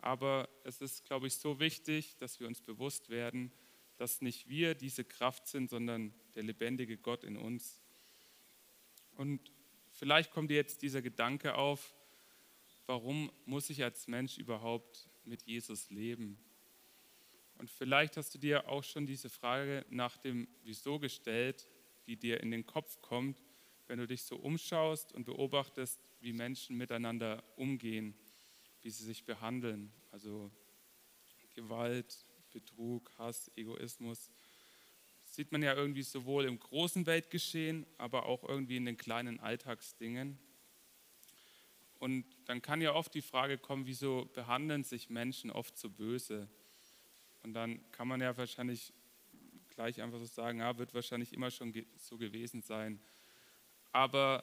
Aber 0.00 0.48
es 0.64 0.80
ist, 0.80 1.04
glaube 1.04 1.26
ich, 1.26 1.34
so 1.34 1.60
wichtig, 1.60 2.16
dass 2.16 2.40
wir 2.40 2.46
uns 2.46 2.62
bewusst 2.62 3.10
werden, 3.10 3.52
dass 3.98 4.22
nicht 4.22 4.48
wir 4.48 4.74
diese 4.74 5.04
Kraft 5.04 5.46
sind, 5.46 5.68
sondern 5.68 6.14
der 6.34 6.42
lebendige 6.42 6.96
Gott 6.96 7.22
in 7.22 7.36
uns. 7.36 7.82
Und 9.16 9.52
vielleicht 9.90 10.30
kommt 10.30 10.50
dir 10.50 10.56
jetzt 10.56 10.80
dieser 10.80 11.02
Gedanke 11.02 11.54
auf, 11.54 11.94
warum 12.92 13.32
muss 13.46 13.70
ich 13.70 13.82
als 13.82 14.06
Mensch 14.06 14.36
überhaupt 14.36 15.08
mit 15.24 15.44
Jesus 15.44 15.88
leben? 15.88 16.38
Und 17.56 17.70
vielleicht 17.70 18.18
hast 18.18 18.34
du 18.34 18.38
dir 18.38 18.68
auch 18.68 18.84
schon 18.84 19.06
diese 19.06 19.30
Frage 19.30 19.86
nach 19.88 20.18
dem 20.18 20.46
Wieso 20.62 20.98
gestellt, 20.98 21.70
die 22.06 22.18
dir 22.18 22.42
in 22.42 22.50
den 22.50 22.66
Kopf 22.66 23.00
kommt, 23.00 23.42
wenn 23.86 23.98
du 23.98 24.06
dich 24.06 24.24
so 24.24 24.36
umschaust 24.36 25.14
und 25.14 25.24
beobachtest, 25.24 26.02
wie 26.20 26.34
Menschen 26.34 26.76
miteinander 26.76 27.42
umgehen, 27.56 28.14
wie 28.82 28.90
sie 28.90 29.04
sich 29.04 29.24
behandeln. 29.24 29.90
Also 30.10 30.50
Gewalt, 31.54 32.26
Betrug, 32.50 33.10
Hass, 33.16 33.50
Egoismus. 33.56 34.30
Das 35.22 35.34
sieht 35.34 35.50
man 35.50 35.62
ja 35.62 35.74
irgendwie 35.74 36.02
sowohl 36.02 36.44
im 36.44 36.58
großen 36.58 37.06
Weltgeschehen, 37.06 37.86
aber 37.96 38.26
auch 38.26 38.46
irgendwie 38.46 38.76
in 38.76 38.84
den 38.84 38.98
kleinen 38.98 39.40
Alltagsdingen. 39.40 40.38
Und 42.02 42.24
dann 42.46 42.60
kann 42.60 42.80
ja 42.80 42.94
oft 42.94 43.14
die 43.14 43.22
Frage 43.22 43.58
kommen, 43.58 43.86
wieso 43.86 44.28
behandeln 44.34 44.82
sich 44.82 45.08
Menschen 45.08 45.52
oft 45.52 45.78
so 45.78 45.88
böse? 45.88 46.48
Und 47.44 47.54
dann 47.54 47.80
kann 47.92 48.08
man 48.08 48.20
ja 48.20 48.36
wahrscheinlich 48.36 48.92
gleich 49.70 50.02
einfach 50.02 50.18
so 50.18 50.24
sagen, 50.24 50.58
ja, 50.58 50.76
wird 50.78 50.94
wahrscheinlich 50.94 51.32
immer 51.32 51.52
schon 51.52 51.72
so 51.98 52.16
gewesen 52.16 52.60
sein. 52.60 52.98
Aber 53.92 54.42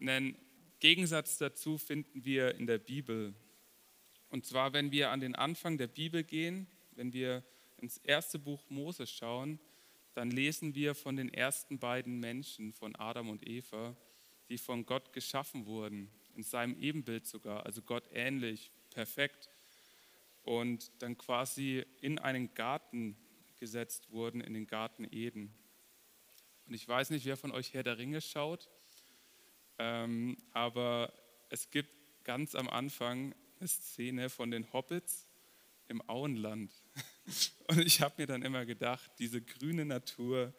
einen 0.00 0.36
Gegensatz 0.80 1.38
dazu 1.38 1.78
finden 1.78 2.24
wir 2.24 2.56
in 2.56 2.66
der 2.66 2.78
Bibel. 2.78 3.32
Und 4.30 4.44
zwar, 4.44 4.72
wenn 4.72 4.90
wir 4.90 5.10
an 5.10 5.20
den 5.20 5.36
Anfang 5.36 5.78
der 5.78 5.86
Bibel 5.86 6.24
gehen, 6.24 6.66
wenn 6.96 7.12
wir 7.12 7.44
ins 7.78 7.98
erste 7.98 8.40
Buch 8.40 8.64
Mose 8.70 9.06
schauen, 9.06 9.60
dann 10.14 10.32
lesen 10.32 10.74
wir 10.74 10.96
von 10.96 11.14
den 11.14 11.32
ersten 11.32 11.78
beiden 11.78 12.18
Menschen, 12.18 12.72
von 12.72 12.96
Adam 12.96 13.28
und 13.28 13.46
Eva, 13.46 13.94
die 14.48 14.58
von 14.58 14.84
Gott 14.84 15.12
geschaffen 15.12 15.66
wurden, 15.66 16.10
in 16.36 16.42
seinem 16.42 16.76
Ebenbild 16.80 17.26
sogar, 17.26 17.66
also 17.66 17.82
Gott 17.82 18.08
ähnlich, 18.12 18.72
perfekt, 18.90 19.48
und 20.42 20.90
dann 20.98 21.16
quasi 21.16 21.84
in 22.00 22.18
einen 22.18 22.52
Garten 22.54 23.16
gesetzt 23.58 24.10
wurden, 24.10 24.40
in 24.40 24.54
den 24.54 24.66
Garten 24.66 25.06
Eden. 25.10 25.54
Und 26.66 26.74
ich 26.74 26.86
weiß 26.86 27.10
nicht, 27.10 27.24
wer 27.26 27.36
von 27.36 27.52
euch 27.52 27.74
Herr 27.74 27.82
der 27.82 27.98
Ringe 27.98 28.20
schaut, 28.20 28.68
ähm, 29.78 30.36
aber 30.52 31.12
es 31.48 31.70
gibt 31.70 31.90
ganz 32.24 32.54
am 32.54 32.68
Anfang 32.68 33.34
eine 33.58 33.68
Szene 33.68 34.30
von 34.30 34.50
den 34.50 34.72
Hobbits 34.72 35.28
im 35.88 36.02
Auenland. 36.08 36.72
Und 37.68 37.78
ich 37.78 38.00
habe 38.00 38.14
mir 38.18 38.26
dann 38.26 38.42
immer 38.42 38.64
gedacht, 38.64 39.10
diese 39.18 39.40
grüne 39.40 39.84
Natur, 39.84 40.52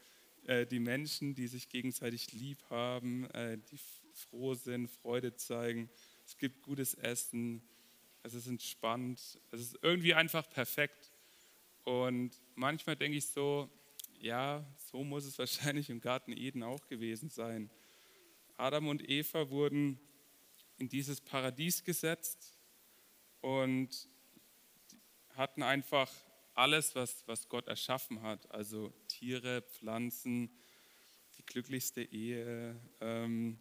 äh, 0.46 0.65
die 0.65 0.80
Menschen, 0.80 1.36
die 1.36 1.48
sich 1.48 1.70
gegenseitig 1.70 2.32
lieb 2.32 2.63
haben, 2.70 3.30
äh, 3.32 3.58
die 3.58 3.80
froh 4.13 4.53
sind, 4.53 4.88
Freude 4.88 5.36
zeigen, 5.36 5.89
es 6.25 6.38
gibt 6.38 6.63
gutes 6.63 6.93
Essen, 6.93 7.62
es 8.24 8.34
ist 8.34 8.48
entspannt, 8.48 9.20
es 9.51 9.62
ist 9.62 9.79
irgendwie 9.82 10.13
einfach 10.13 10.50
perfekt. 10.50 11.12
Und 11.84 12.39
manchmal 12.55 12.96
denke 12.96 13.17
ich 13.17 13.27
so, 13.27 13.70
ja, 14.20 14.65
so 14.91 15.03
muss 15.03 15.25
es 15.25 15.38
wahrscheinlich 15.39 15.89
im 15.89 16.00
Garten 16.00 16.32
Eden 16.32 16.63
auch 16.63 16.88
gewesen 16.88 17.29
sein. 17.29 17.70
Adam 18.55 18.88
und 18.88 19.08
Eva 19.10 19.50
wurden 19.50 20.00
in 20.77 20.88
dieses 20.88 21.20
Paradies 21.20 21.84
gesetzt 21.84 22.58
und 23.41 24.08
hatten 25.36 25.63
einfach 25.63 26.12
alles, 26.53 26.96
was, 26.96 27.27
was 27.27 27.50
Gott 27.50 27.67
erschaffen 27.67 28.22
hat. 28.22 28.50
Also 28.51 28.93
Tiere, 29.08 29.63
Pflanzen, 29.63 30.50
die 31.38 31.46
glücklichste 31.46 32.03
Ehe. 32.03 32.79
Ähm, 33.01 33.60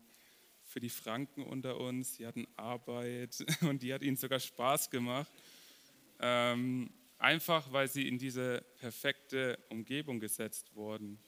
für 0.72 0.80
die 0.80 0.88
Franken 0.88 1.44
unter 1.44 1.78
uns, 1.78 2.16
sie 2.16 2.26
hatten 2.26 2.48
Arbeit 2.56 3.44
und 3.60 3.82
die 3.82 3.92
hat 3.92 4.02
ihnen 4.02 4.16
sogar 4.16 4.40
Spaß 4.40 4.90
gemacht. 4.90 5.30
Ähm, 6.18 6.90
einfach 7.18 7.72
weil 7.72 7.88
sie 7.88 8.08
in 8.08 8.18
diese 8.18 8.64
perfekte 8.78 9.58
Umgebung 9.68 10.18
gesetzt 10.18 10.74
wurden. 10.74 11.18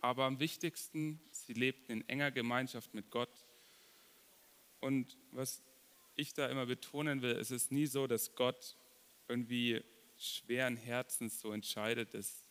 Aber 0.00 0.24
am 0.24 0.38
wichtigsten, 0.38 1.20
sie 1.32 1.52
lebten 1.52 1.92
in 1.92 2.08
enger 2.08 2.30
Gemeinschaft 2.30 2.94
mit 2.94 3.10
Gott. 3.10 3.44
Und 4.80 5.18
was 5.32 5.62
ich 6.14 6.32
da 6.32 6.48
immer 6.48 6.66
betonen 6.66 7.22
will, 7.22 7.32
es 7.32 7.50
ist 7.50 7.72
nie 7.72 7.86
so, 7.86 8.06
dass 8.06 8.34
Gott 8.36 8.76
irgendwie 9.26 9.82
schweren 10.16 10.76
Herzens 10.76 11.40
so 11.40 11.52
entscheidet, 11.52 12.14
dass 12.14 12.44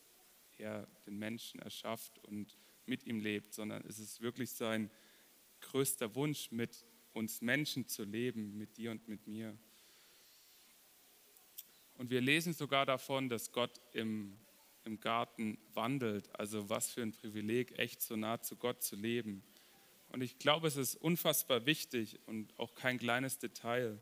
er 0.57 0.87
den 1.05 1.17
Menschen 1.17 1.61
erschafft 1.61 2.19
und 2.19 2.57
mit 2.85 3.05
ihm 3.05 3.19
lebt, 3.19 3.53
sondern 3.53 3.85
es 3.85 3.99
ist 3.99 4.21
wirklich 4.21 4.51
sein 4.51 4.89
größter 5.61 6.15
Wunsch, 6.15 6.51
mit 6.51 6.85
uns 7.13 7.41
Menschen 7.41 7.87
zu 7.87 8.03
leben, 8.03 8.57
mit 8.57 8.77
dir 8.77 8.91
und 8.91 9.07
mit 9.07 9.27
mir. 9.27 9.57
Und 11.97 12.09
wir 12.09 12.21
lesen 12.21 12.53
sogar 12.53 12.85
davon, 12.85 13.29
dass 13.29 13.51
Gott 13.51 13.79
im, 13.93 14.37
im 14.85 14.99
Garten 14.99 15.57
wandelt. 15.73 16.29
Also 16.39 16.69
was 16.69 16.91
für 16.91 17.01
ein 17.03 17.11
Privileg, 17.11 17.77
echt 17.77 18.01
so 18.01 18.15
nah 18.15 18.41
zu 18.41 18.55
Gott 18.55 18.81
zu 18.81 18.95
leben. 18.95 19.43
Und 20.09 20.21
ich 20.21 20.39
glaube, 20.39 20.67
es 20.67 20.77
ist 20.77 20.95
unfassbar 20.95 21.65
wichtig 21.65 22.19
und 22.25 22.57
auch 22.59 22.75
kein 22.75 22.97
kleines 22.97 23.37
Detail. 23.37 24.01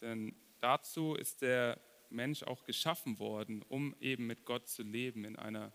Denn 0.00 0.34
dazu 0.60 1.14
ist 1.14 1.40
der 1.40 1.80
Mensch 2.10 2.42
auch 2.42 2.64
geschaffen 2.64 3.18
worden, 3.18 3.62
um 3.68 3.94
eben 4.00 4.26
mit 4.26 4.44
Gott 4.44 4.68
zu 4.68 4.82
leben, 4.82 5.24
in 5.24 5.36
einer 5.36 5.72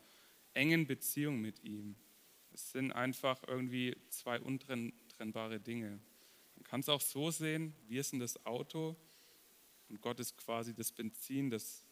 engen 0.54 0.88
Beziehung 0.88 1.42
mit 1.42 1.64
ihm. 1.64 1.96
Es 2.54 2.72
sind 2.72 2.92
einfach 2.92 3.42
irgendwie 3.48 3.96
zwei 4.10 4.40
untrennbare 5.22 5.60
Dinge. 5.60 6.00
Man 6.56 6.64
kann 6.64 6.80
es 6.80 6.90
auch 6.90 7.02
so 7.02 7.30
sehen, 7.30 7.76
wir 7.88 8.04
sind 8.04 8.22
das 8.22 8.44
Auto 8.44 8.96
und 9.88 10.02
Gott 10.02 10.20
ist 10.20 10.36
quasi 10.36 10.74
das 10.74 10.92
Benzin, 10.92 11.52
das 11.52 11.86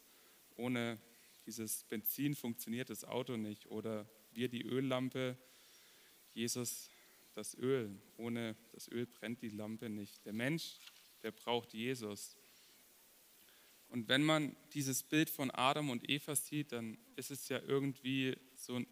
ohne 0.55 0.99
dieses 1.45 1.83
Benzin 1.83 2.33
funktioniert 2.33 2.89
das 2.89 3.03
Auto 3.03 3.37
nicht. 3.37 3.67
Oder 3.67 4.09
wir 4.31 4.49
die 4.49 4.63
Öllampe, 4.63 5.37
Jesus 6.33 6.89
das 7.35 7.55
Öl. 7.55 8.01
Ohne 8.17 8.55
das 8.73 8.87
Öl 8.87 9.05
brennt 9.05 9.43
die 9.43 9.49
Lampe 9.49 9.89
nicht. 9.89 10.25
Der 10.25 10.33
Mensch, 10.33 10.79
der 11.21 11.31
braucht 11.31 11.73
Jesus. 11.73 12.35
Und 13.89 14.07
wenn 14.07 14.23
man 14.23 14.55
dieses 14.73 15.03
Bild 15.03 15.29
von 15.29 15.51
Adam 15.51 15.91
und 15.91 16.09
Eva 16.09 16.35
sieht, 16.35 16.71
dann 16.71 16.97
ist 17.15 17.29
es 17.29 17.47
ja 17.49 17.59
irgendwie 17.59 18.35
so 18.55 18.75
ein 18.75 18.87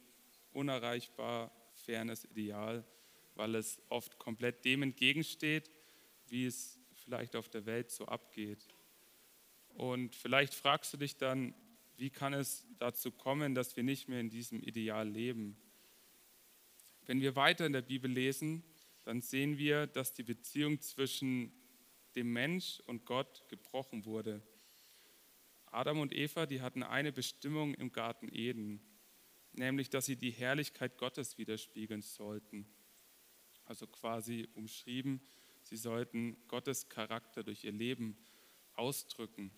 unerreichbar 0.54 1.52
fernes 1.74 2.26
Ideal, 2.26 2.86
weil 3.38 3.56
es 3.56 3.82
oft 3.90 4.18
komplett 4.18 4.66
dem 4.66 4.84
entgegensteht, 4.84 5.72
wie 6.28 6.46
es 6.46 6.80
vielleicht 6.96 7.36
auf 7.36 7.50
der 7.50 7.66
Welt 7.66 7.92
so 7.92 8.06
abgeht. 8.06 8.68
Und 9.70 10.16
vielleicht 10.16 10.54
fragst 10.54 10.94
du 10.94 10.98
dich 10.98 11.18
dann, 11.18 11.54
wie 11.98 12.10
kann 12.10 12.34
es 12.34 12.66
dazu 12.80 13.12
kommen, 13.12 13.56
dass 13.56 13.76
wir 13.76 13.84
nicht 13.84 14.08
mehr 14.10 14.20
in 14.20 14.30
diesem 14.30 14.62
Ideal 14.62 15.08
leben? 15.08 15.56
Wenn 17.06 17.22
wir 17.22 17.36
weiter 17.36 17.66
in 17.66 17.74
der 17.74 17.82
Bibel 17.82 18.12
lesen, 18.12 18.64
dann 19.04 19.22
sehen 19.22 19.58
wir, 19.58 19.88
dass 19.88 20.14
die 20.14 20.24
Beziehung 20.24 20.82
zwischen 20.82 21.54
dem 22.16 22.34
Mensch 22.34 22.82
und 22.88 23.06
Gott 23.06 23.48
gebrochen 23.48 24.06
wurde. 24.06 24.42
Adam 25.68 26.00
und 26.00 26.14
Eva, 26.14 26.46
die 26.46 26.62
hatten 26.62 26.84
eine 26.84 27.12
Bestimmung 27.12 27.74
im 27.76 27.92
Garten 27.92 28.30
Eden, 28.34 28.82
nämlich 29.54 29.90
dass 29.90 30.08
sie 30.08 30.16
die 30.16 30.32
Herrlichkeit 30.32 30.98
Gottes 30.98 31.38
widerspiegeln 31.38 32.02
sollten. 32.02 32.68
Also 33.68 33.86
quasi 33.86 34.48
umschrieben, 34.56 35.22
sie 35.62 35.78
sollten 35.78 36.38
Gottes 36.48 36.90
Charakter 36.90 37.44
durch 37.44 37.64
ihr 37.64 37.72
Leben 37.72 38.18
ausdrücken. 38.76 39.52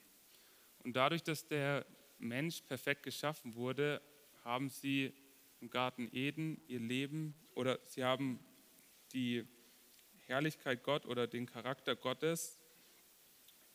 Und 0.84 0.96
dadurch, 0.96 1.24
dass 1.24 1.48
der 1.48 1.86
Mensch 2.18 2.62
perfekt 2.62 3.04
geschaffen 3.04 3.56
wurde, 3.56 4.02
haben 4.44 4.70
sie 4.70 5.14
im 5.62 5.70
Garten 5.70 6.10
Eden 6.12 6.62
ihr 6.68 6.80
Leben 6.80 7.36
oder 7.54 7.80
sie 7.86 8.04
haben 8.04 8.40
die 9.14 9.46
Herrlichkeit 10.26 10.84
Gott 10.84 11.06
oder 11.06 11.28
den 11.28 11.46
Charakter 11.46 11.96
Gottes 11.96 12.60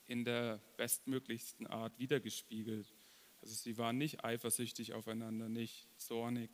in 0.07 0.25
der 0.25 0.61
bestmöglichsten 0.77 1.67
Art 1.67 1.99
wiedergespiegelt. 1.99 2.93
Also 3.41 3.55
sie 3.55 3.77
waren 3.77 3.99
nicht 3.99 4.25
eifersüchtig 4.25 4.95
aufeinander, 4.95 5.49
nicht 5.49 5.89
zornig, 6.01 6.51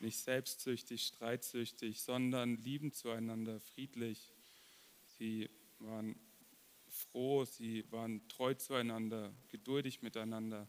nicht 0.00 0.18
selbstsüchtig, 0.18 1.02
streitsüchtig, 1.02 2.00
sondern 2.00 2.56
liebend 2.56 2.94
zueinander, 2.94 3.60
friedlich. 3.60 4.32
Sie 5.18 5.50
waren 5.78 6.18
froh, 6.88 7.44
sie 7.44 7.84
waren 7.90 8.26
treu 8.28 8.54
zueinander, 8.54 9.32
geduldig 9.48 10.02
miteinander, 10.02 10.66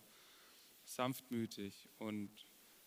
sanftmütig. 0.84 1.90
Und 1.98 2.32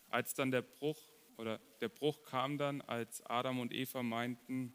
als 0.09 0.33
dann 0.33 0.51
der 0.51 0.61
Bruch 0.61 0.99
oder 1.37 1.59
der 1.81 1.89
Bruch 1.89 2.23
kam 2.23 2.57
dann, 2.57 2.81
als 2.81 3.25
Adam 3.25 3.59
und 3.59 3.73
Eva 3.73 4.03
meinten, 4.03 4.73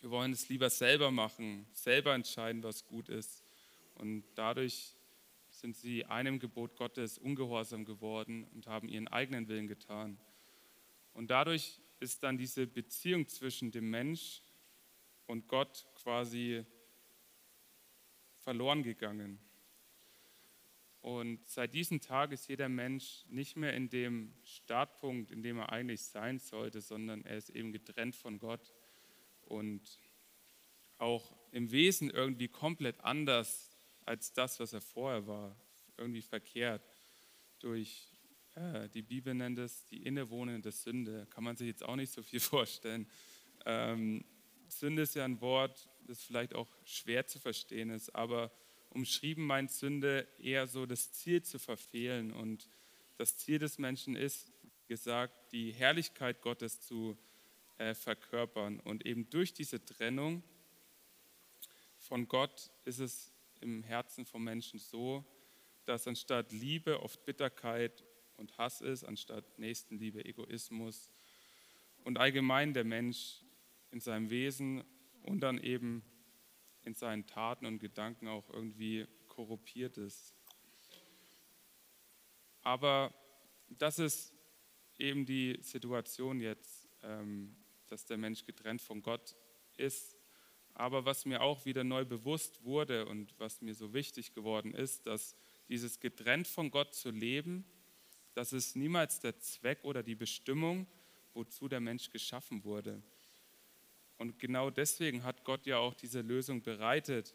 wir 0.00 0.10
wollen 0.10 0.32
es 0.32 0.48
lieber 0.48 0.68
selber 0.68 1.10
machen, 1.10 1.66
selber 1.72 2.14
entscheiden, 2.14 2.62
was 2.62 2.84
gut 2.84 3.08
ist. 3.08 3.44
Und 3.94 4.24
dadurch 4.34 4.96
sind 5.50 5.76
sie 5.76 6.04
einem 6.04 6.38
Gebot 6.38 6.76
Gottes 6.76 7.18
ungehorsam 7.18 7.84
geworden 7.84 8.44
und 8.52 8.66
haben 8.66 8.88
ihren 8.88 9.06
eigenen 9.08 9.48
Willen 9.48 9.68
getan. 9.68 10.18
Und 11.12 11.30
dadurch 11.30 11.80
ist 12.00 12.22
dann 12.22 12.38
diese 12.38 12.66
Beziehung 12.66 13.28
zwischen 13.28 13.70
dem 13.70 13.90
Mensch 13.90 14.42
und 15.26 15.46
Gott 15.48 15.86
quasi 15.94 16.64
verloren 18.38 18.82
gegangen. 18.82 19.38
Und 21.00 21.44
seit 21.48 21.74
diesem 21.74 22.00
Tag 22.00 22.30
ist 22.30 22.48
jeder 22.48 22.68
Mensch 22.68 23.24
nicht 23.28 23.56
mehr 23.56 23.74
in 23.74 23.88
dem 23.88 24.32
Startpunkt, 24.44 25.32
in 25.32 25.42
dem 25.42 25.58
er 25.58 25.72
eigentlich 25.72 26.02
sein 26.02 26.38
sollte, 26.38 26.80
sondern 26.80 27.24
er 27.24 27.36
ist 27.36 27.50
eben 27.50 27.72
getrennt 27.72 28.14
von 28.14 28.38
Gott 28.38 28.72
und 29.46 29.98
auch 30.98 31.36
im 31.50 31.72
Wesen 31.72 32.08
irgendwie 32.10 32.46
komplett 32.46 33.00
anders 33.00 33.76
als 34.04 34.32
das, 34.32 34.60
was 34.60 34.72
er 34.72 34.80
vorher 34.80 35.26
war, 35.26 35.56
irgendwie 35.96 36.22
verkehrt. 36.22 36.82
Durch, 37.58 38.11
äh, 38.54 38.88
die 38.88 39.02
Bibel 39.02 39.34
nennt 39.34 39.58
es 39.58 39.86
die 39.86 40.02
innewohnende 40.02 40.72
Sünde. 40.72 41.26
Kann 41.30 41.44
man 41.44 41.56
sich 41.56 41.68
jetzt 41.68 41.84
auch 41.84 41.96
nicht 41.96 42.12
so 42.12 42.22
viel 42.22 42.40
vorstellen. 42.40 43.08
Ähm, 43.64 44.24
Sünde 44.68 45.02
ist 45.02 45.14
ja 45.14 45.24
ein 45.24 45.40
Wort, 45.40 45.88
das 46.06 46.22
vielleicht 46.22 46.54
auch 46.54 46.68
schwer 46.84 47.26
zu 47.26 47.38
verstehen 47.38 47.90
ist, 47.90 48.14
aber 48.14 48.50
umschrieben 48.90 49.44
meint 49.44 49.70
Sünde 49.70 50.26
eher 50.38 50.66
so 50.66 50.86
das 50.86 51.12
Ziel 51.12 51.42
zu 51.42 51.58
verfehlen. 51.58 52.32
Und 52.32 52.68
das 53.16 53.36
Ziel 53.36 53.58
des 53.58 53.78
Menschen 53.78 54.16
ist, 54.16 54.52
gesagt, 54.88 55.52
die 55.52 55.72
Herrlichkeit 55.72 56.42
Gottes 56.42 56.80
zu 56.80 57.16
äh, 57.78 57.94
verkörpern. 57.94 58.80
Und 58.80 59.06
eben 59.06 59.30
durch 59.30 59.54
diese 59.54 59.82
Trennung 59.82 60.42
von 61.98 62.28
Gott 62.28 62.70
ist 62.84 62.98
es 62.98 63.32
im 63.60 63.82
Herzen 63.82 64.26
vom 64.26 64.44
Menschen 64.44 64.78
so, 64.78 65.24
dass 65.84 66.06
anstatt 66.06 66.52
Liebe 66.52 67.00
oft 67.00 67.24
Bitterkeit 67.24 68.04
und 68.36 68.56
Hass 68.58 68.80
ist, 68.80 69.04
anstatt 69.04 69.58
Nächstenliebe 69.58 70.24
Egoismus 70.24 71.10
und 72.04 72.18
allgemein 72.18 72.74
der 72.74 72.84
Mensch 72.84 73.42
in 73.90 74.00
seinem 74.00 74.30
Wesen 74.30 74.84
und 75.22 75.40
dann 75.40 75.58
eben 75.58 76.02
in 76.82 76.94
seinen 76.94 77.26
Taten 77.26 77.66
und 77.66 77.78
Gedanken 77.78 78.28
auch 78.28 78.48
irgendwie 78.50 79.06
korruptiert 79.28 79.98
ist. 79.98 80.34
Aber 82.62 83.14
das 83.68 83.98
ist 83.98 84.32
eben 84.98 85.26
die 85.26 85.58
Situation 85.60 86.40
jetzt, 86.40 86.88
ähm, 87.02 87.56
dass 87.88 88.04
der 88.04 88.18
Mensch 88.18 88.44
getrennt 88.44 88.82
von 88.82 89.02
Gott 89.02 89.36
ist 89.76 90.16
aber 90.74 91.04
was 91.04 91.24
mir 91.24 91.42
auch 91.42 91.64
wieder 91.64 91.84
neu 91.84 92.04
bewusst 92.04 92.64
wurde 92.64 93.06
und 93.06 93.38
was 93.38 93.60
mir 93.60 93.74
so 93.74 93.92
wichtig 93.92 94.32
geworden 94.34 94.74
ist, 94.74 95.06
dass 95.06 95.36
dieses 95.68 96.00
getrennt 96.00 96.48
von 96.48 96.70
Gott 96.70 96.94
zu 96.94 97.10
leben, 97.10 97.64
das 98.34 98.52
ist 98.52 98.76
niemals 98.76 99.20
der 99.20 99.38
Zweck 99.38 99.80
oder 99.82 100.02
die 100.02 100.14
Bestimmung, 100.14 100.86
wozu 101.34 101.68
der 101.68 101.80
Mensch 101.80 102.10
geschaffen 102.10 102.64
wurde. 102.64 103.02
Und 104.18 104.38
genau 104.38 104.70
deswegen 104.70 105.24
hat 105.24 105.44
Gott 105.44 105.66
ja 105.66 105.78
auch 105.78 105.94
diese 105.94 106.20
Lösung 106.20 106.62
bereitet, 106.62 107.34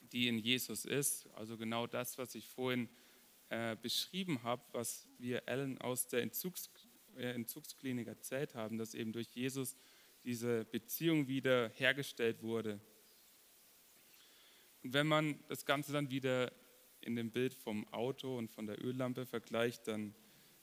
die 0.00 0.28
in 0.28 0.38
Jesus 0.38 0.84
ist. 0.84 1.28
Also 1.34 1.56
genau 1.56 1.86
das, 1.86 2.18
was 2.18 2.34
ich 2.34 2.48
vorhin 2.48 2.88
äh, 3.48 3.76
beschrieben 3.76 4.42
habe, 4.42 4.62
was 4.72 5.06
wir 5.18 5.46
Ellen 5.46 5.78
aus 5.80 6.08
der 6.08 6.22
Entzugs, 6.22 6.70
äh, 7.16 7.32
Entzugsklinik 7.34 8.08
erzählt 8.08 8.54
haben, 8.54 8.78
dass 8.78 8.94
eben 8.94 9.12
durch 9.12 9.28
Jesus 9.34 9.76
diese 10.24 10.64
Beziehung 10.64 11.28
wieder 11.28 11.68
hergestellt 11.70 12.42
wurde. 12.42 12.80
Und 14.82 14.92
wenn 14.92 15.06
man 15.06 15.38
das 15.48 15.64
Ganze 15.64 15.92
dann 15.92 16.10
wieder 16.10 16.52
in 17.04 17.16
dem 17.16 17.30
Bild 17.30 17.54
vom 17.54 17.86
Auto 17.92 18.36
und 18.36 18.50
von 18.50 18.66
der 18.66 18.82
Öllampe 18.84 19.26
vergleicht, 19.26 19.88
dann 19.88 20.14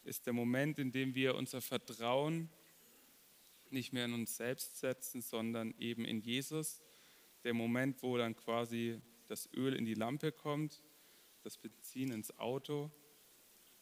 ist 0.04 0.26
der 0.26 0.34
Moment, 0.34 0.80
in 0.80 0.92
dem 0.92 1.16
wir 1.16 1.36
unser 1.36 1.62
Vertrauen 1.62 2.50
nicht 3.70 3.94
mehr 3.94 4.06
in 4.06 4.14
uns 4.14 4.38
selbst 4.38 4.78
setzen, 4.80 5.22
sondern 5.22 5.74
eben 5.78 6.06
in 6.06 6.20
Jesus, 6.20 6.82
der 7.44 7.54
Moment, 7.54 8.02
wo 8.02 8.18
dann 8.18 8.36
quasi 8.36 9.02
das 9.28 9.50
Öl 9.54 9.74
in 9.76 9.86
die 9.86 9.94
Lampe 9.94 10.32
kommt, 10.32 10.84
das 11.44 11.58
Benzin 11.58 12.12
ins 12.12 12.38
Auto. 12.40 12.92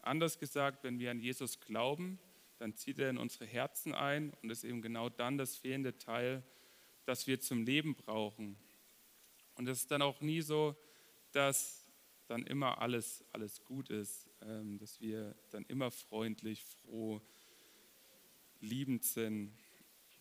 Anders 0.02 0.40
gesagt, 0.40 0.84
wenn 0.84 1.00
wir 1.00 1.12
an 1.12 1.20
Jesus 1.20 1.60
glauben, 1.60 2.20
dann 2.58 2.76
zieht 2.76 3.00
er 3.00 3.10
in 3.10 3.18
unsere 3.18 3.46
Herzen 3.46 3.94
ein 3.94 4.34
und 4.42 4.50
ist 4.50 4.64
eben 4.64 4.82
genau 4.82 5.10
dann 5.10 5.38
das 5.38 5.56
fehlende 5.56 5.98
Teil, 5.98 6.44
das 7.06 7.28
wir 7.28 7.40
zum 7.40 7.64
Leben 7.64 7.96
brauchen. 7.96 8.58
Und 9.56 9.68
es 9.68 9.82
ist 9.82 9.92
dann 9.92 10.02
auch 10.02 10.22
nie 10.22 10.42
so, 10.42 10.76
dass 11.32 11.77
dann 12.28 12.46
immer 12.46 12.80
alles, 12.80 13.24
alles 13.32 13.64
gut 13.64 13.90
ist, 13.90 14.30
ähm, 14.42 14.78
dass 14.78 15.02
wir 15.02 15.36
dann 15.50 15.66
immer 15.68 15.92
freundlich, 15.92 16.64
froh, 16.64 17.22
liebend 18.60 19.04
sind, 19.04 19.54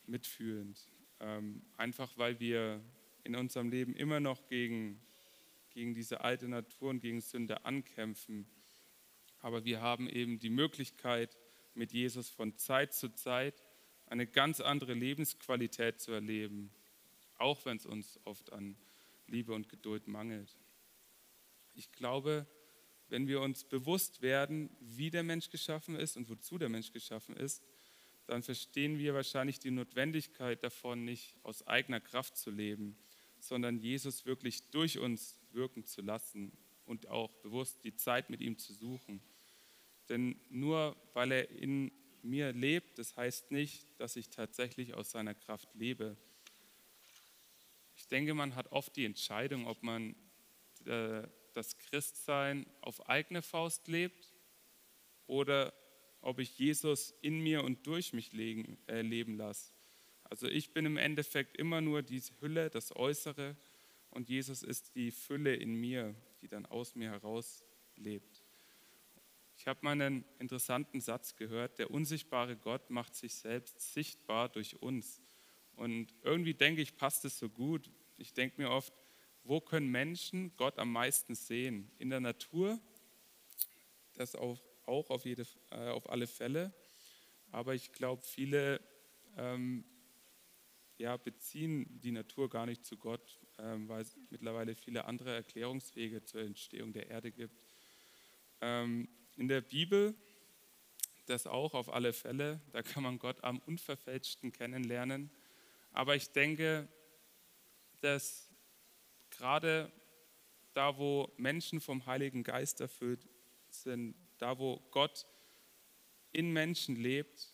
mitfühlend. 0.07 0.81
Ähm, 1.21 1.63
einfach 1.77 2.17
weil 2.17 2.39
wir 2.41 2.81
in 3.25 3.35
unserem 3.35 3.71
Leben 3.71 3.95
immer 3.95 4.21
noch 4.21 4.47
gegen, 4.47 5.01
gegen 5.71 5.95
diese 5.95 6.21
alte 6.23 6.49
Natur 6.49 6.91
und 6.91 7.01
gegen 7.01 7.21
Sünde 7.21 7.65
ankämpfen. 7.65 8.47
Aber 9.41 9.65
wir 9.65 9.81
haben 9.81 10.09
eben 10.09 10.39
die 10.39 10.51
Möglichkeit, 10.51 11.37
mit 11.75 11.93
Jesus 11.93 12.31
von 12.31 12.57
Zeit 12.57 12.95
zu 12.95 13.11
Zeit 13.15 13.63
eine 14.07 14.27
ganz 14.27 14.61
andere 14.61 14.95
Lebensqualität 14.95 16.01
zu 16.01 16.13
erleben, 16.13 16.71
auch 17.39 17.65
wenn 17.65 17.77
es 17.77 17.87
uns 17.87 18.19
oft 18.25 18.53
an 18.53 18.77
Liebe 19.27 19.53
und 19.53 19.69
Geduld 19.69 20.07
mangelt. 20.07 20.57
Ich 21.77 21.93
glaube, 21.93 22.47
wenn 23.09 23.29
wir 23.29 23.41
uns 23.41 23.65
bewusst 23.65 24.23
werden, 24.23 24.71
wie 24.81 25.11
der 25.11 25.23
Mensch 25.23 25.51
geschaffen 25.51 25.95
ist 25.95 26.17
und 26.17 26.29
wozu 26.29 26.59
der 26.59 26.69
Mensch 26.69 26.93
geschaffen 26.93 27.37
ist, 27.37 27.63
dann 28.27 28.43
verstehen 28.43 28.99
wir 28.99 29.15
wahrscheinlich 29.15 29.59
die 29.61 29.71
Notwendigkeit 29.71 30.65
davon, 30.65 31.05
nicht 31.05 31.37
aus 31.43 31.67
eigener 31.67 32.01
Kraft 32.01 32.37
zu 32.37 32.51
leben, 32.51 32.97
sondern 33.39 33.79
Jesus 33.79 34.27
wirklich 34.27 34.69
durch 34.71 34.99
uns 34.99 35.39
wirken 35.53 35.85
zu 35.85 36.01
lassen 36.01 36.51
und 36.87 37.09
auch 37.09 37.33
bewusst 37.43 37.85
die 37.85 37.95
Zeit 37.95 38.31
mit 38.31 38.41
ihm 38.41 38.59
zu 38.59 38.73
suchen. 38.73 39.21
Denn 40.09 40.41
nur 40.49 40.97
weil 41.13 41.33
er 41.33 41.51
in 41.51 41.93
mir 42.23 42.53
lebt, 42.53 42.99
das 42.99 43.17
heißt 43.17 43.53
nicht, 43.53 43.87
dass 43.99 44.17
ich 44.17 44.31
tatsächlich 44.31 44.95
aus 44.95 45.11
seiner 45.11 45.35
Kraft 45.35 45.69
lebe. 45.75 46.17
Ich 47.97 48.09
denke, 48.09 48.35
man 48.35 48.55
hat 48.55 48.73
oft 48.73 48.97
die 48.97 49.05
Entscheidung, 49.05 49.67
ob 49.67 49.83
man 49.83 50.17
äh, 50.85 51.23
das 51.57 51.79
Christsein 51.79 52.67
auf 52.83 53.09
eigene 53.09 53.43
Faust 53.43 53.89
lebt 53.89 54.33
oder 55.27 55.73
ob 56.21 56.39
ich 56.39 56.59
Jesus 56.59 57.15
in 57.23 57.41
mir 57.41 57.65
und 57.65 57.87
durch 57.87 58.13
mich 58.13 58.33
legen, 58.33 58.79
äh, 58.89 59.01
leben 59.01 59.37
lasse. 59.37 59.73
Also 60.25 60.49
ich 60.49 60.73
bin 60.73 60.87
im 60.87 60.97
Endeffekt 60.97 61.57
immer 61.57 61.81
nur 61.81 62.03
diese 62.03 62.33
Hülle, 62.41 62.69
das 62.69 62.95
Äußere 62.95 63.57
und 64.11 64.29
Jesus 64.29 64.63
ist 64.63 64.95
die 64.97 65.11
Fülle 65.11 65.55
in 65.55 65.75
mir, 65.75 66.15
die 66.43 66.49
dann 66.49 66.67
aus 66.67 66.95
mir 66.95 67.11
heraus 67.11 67.65
lebt. 67.97 68.43
Ich 69.57 69.67
habe 69.67 69.81
mal 69.83 69.93
einen 69.93 70.25
interessanten 70.39 71.01
Satz 71.01 71.37
gehört, 71.37 71.79
der 71.79 71.91
unsichtbare 71.91 72.57
Gott 72.57 72.91
macht 72.91 73.15
sich 73.15 73.35
selbst 73.35 73.95
sichtbar 73.95 74.51
durch 74.51 74.83
uns. 74.83 75.23
Und 75.75 76.15
irgendwie 76.23 76.55
denke 76.55 76.83
ich, 76.83 76.97
passt 76.97 77.25
es 77.25 77.39
so 77.39 77.49
gut. 77.49 77.91
Ich 78.19 78.35
denke 78.35 78.61
mir 78.61 78.71
oft, 78.71 78.93
wo 79.47 79.61
können 79.61 79.89
Menschen 79.91 80.55
Gott 80.57 80.79
am 80.79 80.93
meisten 80.93 81.35
sehen? 81.35 81.91
In 81.99 82.11
der 82.11 82.21
Natur, 82.21 82.81
das 84.15 84.35
auch, 84.35 84.59
auch 84.87 85.11
auf, 85.11 85.25
jede, 85.25 85.47
äh, 85.71 85.89
auf 85.89 86.09
alle 86.11 86.27
Fälle. 86.27 86.75
Aber 87.53 87.75
ich 87.75 87.93
glaube, 87.93 88.23
viele 88.23 88.81
ähm, 89.37 89.85
ja, 90.99 91.17
beziehen 91.17 92.01
die 92.01 92.11
Natur 92.11 92.49
gar 92.49 92.67
nicht 92.67 92.85
zu 92.85 92.97
Gott, 92.97 93.41
ähm, 93.59 93.89
weil 93.89 94.03
es 94.03 94.17
mittlerweile 94.31 94.75
viele 94.75 95.05
andere 95.05 95.35
Erklärungswege 95.35 96.25
zur 96.25 96.41
Entstehung 96.41 96.93
der 96.93 97.09
Erde 97.09 97.31
gibt. 97.31 97.63
Ähm, 98.61 99.09
in 99.37 99.49
der 99.49 99.61
Bibel, 99.61 100.15
das 101.27 101.47
auch 101.47 101.75
auf 101.75 101.93
alle 101.93 102.13
Fälle, 102.13 102.61
da 102.73 102.83
kann 102.83 103.03
man 103.03 103.19
Gott 103.19 103.45
am 103.45 103.59
unverfälschten 103.61 104.53
kennenlernen. 104.53 105.31
Aber 105.93 106.17
ich 106.17 106.31
denke, 106.31 106.89
dass 108.01 108.46
gerade 109.37 109.93
da, 110.73 110.99
wo 110.99 111.33
Menschen 111.37 111.81
vom 111.81 112.05
Heiligen 112.07 112.43
Geist 112.43 112.81
erfüllt 112.81 113.27
sind, 113.71 114.15
da, 114.39 114.59
wo 114.59 114.81
Gott 114.91 115.27
in 116.33 116.53
Menschen 116.53 116.97
lebt, 116.97 117.53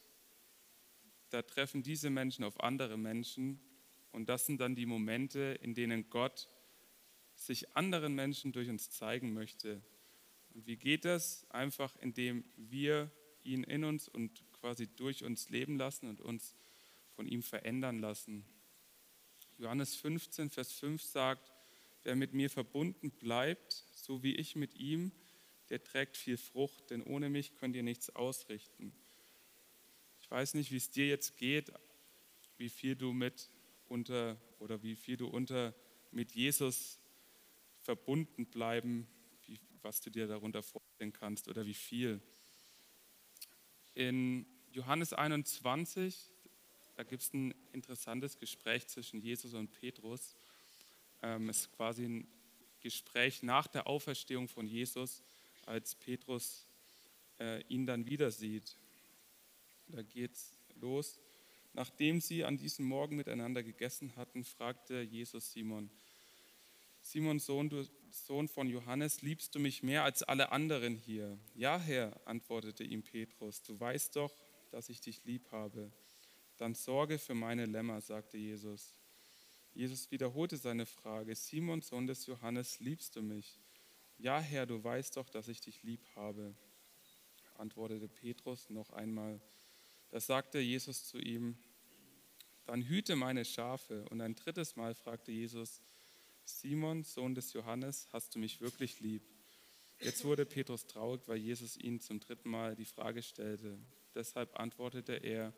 da 1.30 1.42
treffen 1.42 1.82
diese 1.82 2.10
Menschen 2.10 2.44
auf 2.44 2.60
andere 2.60 2.96
Menschen. 2.96 3.60
Und 4.10 4.28
das 4.28 4.46
sind 4.46 4.60
dann 4.60 4.74
die 4.74 4.86
Momente, 4.86 5.58
in 5.62 5.74
denen 5.74 6.10
Gott 6.10 6.48
sich 7.34 7.74
anderen 7.76 8.14
Menschen 8.14 8.52
durch 8.52 8.68
uns 8.68 8.90
zeigen 8.90 9.32
möchte. 9.32 9.82
Und 10.54 10.66
wie 10.66 10.76
geht 10.76 11.04
das? 11.04 11.46
Einfach 11.50 11.96
indem 11.96 12.44
wir 12.56 13.10
ihn 13.44 13.64
in 13.64 13.84
uns 13.84 14.08
und 14.08 14.44
quasi 14.52 14.86
durch 14.86 15.24
uns 15.24 15.48
leben 15.48 15.78
lassen 15.78 16.08
und 16.08 16.20
uns 16.20 16.54
von 17.14 17.26
ihm 17.26 17.42
verändern 17.42 17.98
lassen. 17.98 18.44
Johannes 19.58 19.94
15, 19.96 20.50
Vers 20.50 20.72
5 20.72 21.02
sagt, 21.02 21.51
wer 22.04 22.16
mit 22.16 22.32
mir 22.34 22.50
verbunden 22.50 23.10
bleibt, 23.10 23.84
so 23.94 24.22
wie 24.22 24.34
ich 24.34 24.56
mit 24.56 24.74
ihm, 24.74 25.12
der 25.70 25.82
trägt 25.82 26.16
viel 26.16 26.36
Frucht, 26.36 26.90
denn 26.90 27.02
ohne 27.02 27.30
mich 27.30 27.54
könnt 27.54 27.76
ihr 27.76 27.82
nichts 27.82 28.10
ausrichten. 28.10 28.92
Ich 30.20 30.30
weiß 30.30 30.54
nicht, 30.54 30.70
wie 30.70 30.76
es 30.76 30.90
dir 30.90 31.06
jetzt 31.06 31.36
geht, 31.36 31.72
wie 32.56 32.68
viel 32.68 32.96
du 32.96 33.12
mit 33.12 33.50
unter 33.86 34.40
oder 34.58 34.82
wie 34.82 34.96
viel 34.96 35.16
du 35.16 35.26
unter 35.26 35.74
mit 36.10 36.32
Jesus 36.32 37.00
verbunden 37.80 38.46
bleiben, 38.46 39.06
wie, 39.46 39.58
was 39.82 40.00
du 40.00 40.10
dir 40.10 40.26
darunter 40.26 40.62
vorstellen 40.62 41.12
kannst 41.12 41.48
oder 41.48 41.66
wie 41.66 41.74
viel. 41.74 42.20
In 43.94 44.46
Johannes 44.70 45.12
21, 45.12 46.30
da 46.96 47.02
gibt 47.02 47.22
es 47.22 47.32
ein 47.32 47.54
interessantes 47.72 48.38
Gespräch 48.38 48.86
zwischen 48.88 49.20
Jesus 49.20 49.54
und 49.54 49.72
Petrus. 49.72 50.36
Ähm, 51.22 51.48
es 51.48 51.62
ist 51.62 51.72
quasi 51.72 52.04
ein 52.04 52.28
Gespräch 52.80 53.42
nach 53.42 53.66
der 53.66 53.86
Auferstehung 53.86 54.48
von 54.48 54.66
Jesus, 54.66 55.22
als 55.66 55.94
Petrus 55.94 56.66
äh, 57.38 57.62
ihn 57.68 57.86
dann 57.86 58.06
wieder 58.06 58.30
sieht. 58.30 58.76
Da 59.88 60.02
geht's 60.02 60.58
los. 60.74 61.20
Nachdem 61.74 62.20
sie 62.20 62.44
an 62.44 62.58
diesem 62.58 62.84
Morgen 62.84 63.16
miteinander 63.16 63.62
gegessen 63.62 64.14
hatten, 64.16 64.44
fragte 64.44 65.00
Jesus 65.00 65.52
Simon, 65.52 65.90
Simon, 67.00 67.40
Sohn, 67.40 67.68
du 67.68 67.84
Sohn 68.10 68.46
von 68.46 68.68
Johannes, 68.68 69.22
liebst 69.22 69.54
du 69.54 69.58
mich 69.58 69.82
mehr 69.82 70.04
als 70.04 70.22
alle 70.22 70.52
anderen 70.52 70.96
hier? 70.96 71.38
Ja, 71.54 71.78
Herr, 71.78 72.20
antwortete 72.26 72.84
ihm 72.84 73.02
Petrus, 73.02 73.62
du 73.62 73.78
weißt 73.78 74.16
doch, 74.16 74.32
dass 74.70 74.88
ich 74.88 75.00
dich 75.00 75.24
lieb 75.24 75.50
habe. 75.50 75.90
Dann 76.58 76.74
sorge 76.74 77.18
für 77.18 77.34
meine 77.34 77.66
Lämmer, 77.66 78.00
sagte 78.00 78.36
Jesus. 78.36 78.94
Jesus 79.74 80.10
wiederholte 80.10 80.56
seine 80.56 80.86
Frage, 80.86 81.34
Simon, 81.34 81.80
Sohn 81.80 82.06
des 82.06 82.26
Johannes, 82.26 82.80
liebst 82.80 83.16
du 83.16 83.22
mich? 83.22 83.58
Ja, 84.18 84.38
Herr, 84.38 84.66
du 84.66 84.82
weißt 84.82 85.16
doch, 85.16 85.28
dass 85.30 85.48
ich 85.48 85.60
dich 85.60 85.82
lieb 85.82 86.06
habe, 86.14 86.54
antwortete 87.54 88.08
Petrus 88.08 88.68
noch 88.70 88.90
einmal. 88.90 89.40
Da 90.10 90.20
sagte 90.20 90.58
Jesus 90.58 91.06
zu 91.06 91.18
ihm, 91.18 91.56
dann 92.66 92.82
hüte 92.82 93.16
meine 93.16 93.44
Schafe. 93.44 94.04
Und 94.10 94.20
ein 94.20 94.34
drittes 94.34 94.76
Mal 94.76 94.94
fragte 94.94 95.32
Jesus, 95.32 95.80
Simon, 96.44 97.02
Sohn 97.02 97.34
des 97.34 97.52
Johannes, 97.52 98.08
hast 98.12 98.34
du 98.34 98.38
mich 98.38 98.60
wirklich 98.60 99.00
lieb? 99.00 99.22
Jetzt 100.00 100.24
wurde 100.24 100.44
Petrus 100.44 100.86
traurig, 100.86 101.22
weil 101.26 101.38
Jesus 101.38 101.76
ihn 101.76 102.00
zum 102.00 102.20
dritten 102.20 102.50
Mal 102.50 102.74
die 102.74 102.84
Frage 102.84 103.22
stellte. 103.22 103.78
Deshalb 104.14 104.58
antwortete 104.58 105.14
er, 105.14 105.52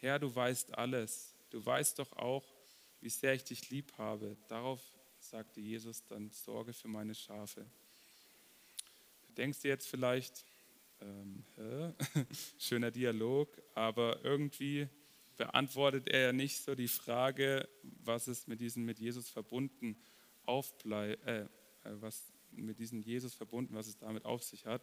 Herr, 0.00 0.18
du 0.18 0.34
weißt 0.34 0.76
alles. 0.76 1.34
Du 1.50 1.64
weißt 1.64 1.98
doch 1.98 2.12
auch, 2.14 2.55
wie 3.00 3.08
sehr 3.08 3.34
ich 3.34 3.44
dich 3.44 3.70
lieb 3.70 3.92
habe. 3.98 4.36
Darauf 4.48 4.80
sagte 5.18 5.60
Jesus, 5.60 6.04
dann 6.06 6.30
sorge 6.30 6.72
für 6.72 6.88
meine 6.88 7.14
Schafe. 7.14 7.66
Du 9.26 9.32
denkst 9.34 9.60
dir 9.60 9.68
jetzt 9.68 9.88
vielleicht, 9.88 10.44
ähm, 11.00 11.44
schöner 12.58 12.90
Dialog, 12.90 13.60
aber 13.74 14.24
irgendwie 14.24 14.88
beantwortet 15.36 16.08
er 16.08 16.20
ja 16.20 16.32
nicht 16.32 16.62
so 16.62 16.74
die 16.74 16.88
Frage, 16.88 17.68
was 17.82 18.26
es 18.26 18.46
mit 18.46 18.60
diesem 18.60 18.84
mit 18.84 18.98
Jesus 18.98 19.28
verbunden 19.28 19.96
aufbleibt, 20.46 21.24
äh, 21.26 21.42
äh, 21.42 21.48
was 21.84 22.32
mit 22.52 22.78
diesem 22.78 23.02
Jesus 23.02 23.34
verbunden, 23.34 23.74
was 23.74 23.86
es 23.86 23.98
damit 23.98 24.24
auf 24.24 24.42
sich 24.42 24.64
hat. 24.66 24.82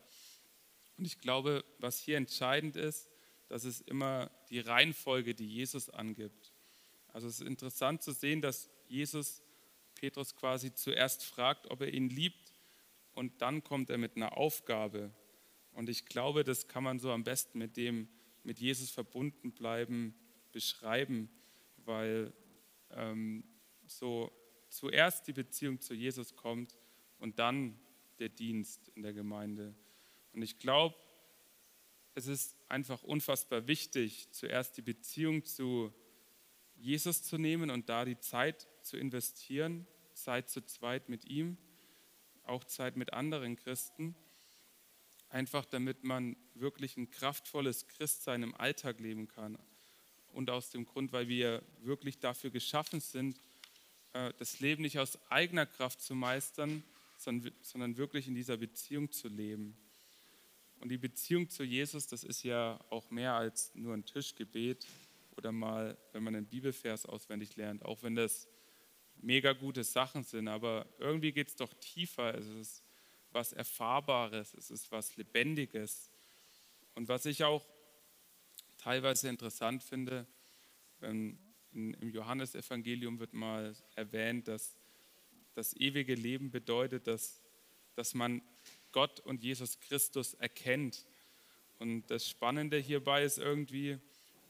Und 0.97 1.05
ich 1.05 1.19
glaube, 1.19 1.63
was 1.79 1.99
hier 1.99 2.17
entscheidend 2.17 2.75
ist, 2.75 3.09
dass 3.47 3.63
es 3.63 3.81
immer 3.81 4.29
die 4.49 4.59
Reihenfolge, 4.59 5.33
die 5.33 5.47
Jesus 5.47 5.89
angibt. 5.89 6.52
Also 7.13 7.27
es 7.27 7.39
ist 7.39 7.47
interessant 7.47 8.01
zu 8.01 8.11
sehen, 8.11 8.41
dass 8.41 8.69
Jesus 8.87 9.43
Petrus 9.93 10.35
quasi 10.35 10.73
zuerst 10.73 11.23
fragt, 11.23 11.69
ob 11.69 11.81
er 11.81 11.93
ihn 11.93 12.09
liebt 12.09 12.53
und 13.13 13.41
dann 13.41 13.63
kommt 13.63 13.91
er 13.91 13.99
mit 13.99 14.17
einer 14.17 14.35
Aufgabe. 14.35 15.13
Und 15.71 15.89
ich 15.89 16.07
glaube, 16.07 16.43
das 16.43 16.67
kann 16.67 16.83
man 16.83 16.99
so 16.99 17.11
am 17.11 17.23
besten 17.23 17.59
mit 17.59 17.77
dem 17.77 18.09
mit 18.43 18.59
Jesus 18.59 18.89
verbunden 18.89 19.53
bleiben 19.53 20.13
beschreiben, 20.51 21.29
weil 21.77 22.33
ähm, 22.91 23.43
so 23.85 24.31
zuerst 24.69 25.27
die 25.27 25.33
Beziehung 25.33 25.79
zu 25.79 25.93
Jesus 25.93 26.35
kommt 26.35 26.77
und 27.19 27.39
dann 27.39 27.79
der 28.19 28.29
Dienst 28.29 28.89
in 28.89 29.03
der 29.03 29.13
Gemeinde. 29.13 29.75
Und 30.33 30.41
ich 30.41 30.59
glaube, 30.59 30.95
es 32.15 32.27
ist 32.27 32.57
einfach 32.69 33.01
unfassbar 33.03 33.67
wichtig, 33.67 34.29
zuerst 34.31 34.75
die 34.77 34.81
Beziehung 34.81 35.45
zu 35.45 35.85
Jesus 35.85 36.02
zu 37.23 37.37
nehmen 37.37 37.69
und 37.69 37.89
da 37.89 38.05
die 38.05 38.19
Zeit 38.19 38.67
zu 38.81 38.97
investieren, 38.97 39.87
Zeit 40.13 40.49
zu 40.49 40.65
zweit 40.65 41.09
mit 41.09 41.25
ihm, 41.25 41.57
auch 42.43 42.63
Zeit 42.63 42.97
mit 42.97 43.13
anderen 43.13 43.55
Christen, 43.55 44.15
einfach 45.29 45.65
damit 45.65 46.03
man 46.03 46.35
wirklich 46.53 46.97
ein 46.97 47.09
kraftvolles 47.09 47.87
Christsein 47.87 48.43
im 48.43 48.53
Alltag 48.55 48.99
leben 48.99 49.27
kann, 49.27 49.57
und 50.33 50.49
aus 50.49 50.69
dem 50.71 50.85
Grund, 50.85 51.13
weil 51.13 51.27
wir 51.27 51.63
wirklich 51.81 52.19
dafür 52.19 52.49
geschaffen 52.49 52.99
sind, 52.99 53.39
äh, 54.13 54.33
das 54.39 54.59
Leben 54.59 54.81
nicht 54.81 54.99
aus 54.99 55.19
eigener 55.29 55.65
Kraft 55.65 56.01
zu 56.01 56.15
meistern, 56.15 56.83
sondern 57.17 57.97
wirklich 57.97 58.27
in 58.27 58.35
dieser 58.35 58.57
Beziehung 58.57 59.11
zu 59.11 59.29
leben. 59.29 59.77
Und 60.81 60.89
die 60.89 60.97
Beziehung 60.97 61.49
zu 61.49 61.63
Jesus, 61.63 62.07
das 62.07 62.23
ist 62.23 62.43
ja 62.43 62.79
auch 62.89 63.09
mehr 63.11 63.33
als 63.33 63.73
nur 63.75 63.93
ein 63.93 64.03
Tischgebet 64.03 64.85
oder 65.37 65.51
mal, 65.51 65.97
wenn 66.11 66.23
man 66.23 66.35
einen 66.35 66.47
Bibelvers 66.47 67.05
auswendig 67.05 67.55
lernt, 67.55 67.83
auch 67.83 68.03
wenn 68.03 68.15
das 68.15 68.47
mega 69.17 69.53
gute 69.53 69.83
Sachen 69.83 70.23
sind, 70.23 70.47
aber 70.47 70.85
irgendwie 70.99 71.31
geht 71.31 71.47
es 71.47 71.55
doch 71.55 71.73
tiefer. 71.75 72.35
Es 72.35 72.47
ist 72.47 72.83
was 73.31 73.53
Erfahrbares, 73.53 74.53
es 74.53 74.69
ist 74.69 74.91
was 74.91 75.15
Lebendiges. 75.15 76.11
Und 76.95 77.07
was 77.07 77.25
ich 77.25 77.43
auch 77.43 77.65
teilweise 78.77 79.29
interessant 79.29 79.83
finde, 79.83 80.27
wenn 80.99 81.39
im 81.71 82.11
Johannesevangelium 82.11 83.19
wird 83.19 83.33
mal 83.33 83.75
erwähnt, 83.95 84.47
dass 84.47 84.77
das 85.55 85.75
ewige 85.75 86.13
Leben 86.13 86.51
bedeutet, 86.51 87.07
dass, 87.07 87.41
dass 87.95 88.13
man 88.13 88.41
Gott 88.91 89.19
und 89.19 89.43
Jesus 89.43 89.79
Christus 89.79 90.35
erkennt. 90.35 91.05
Und 91.79 92.07
das 92.07 92.29
Spannende 92.29 92.77
hierbei 92.77 93.23
ist 93.23 93.39
irgendwie, 93.39 93.97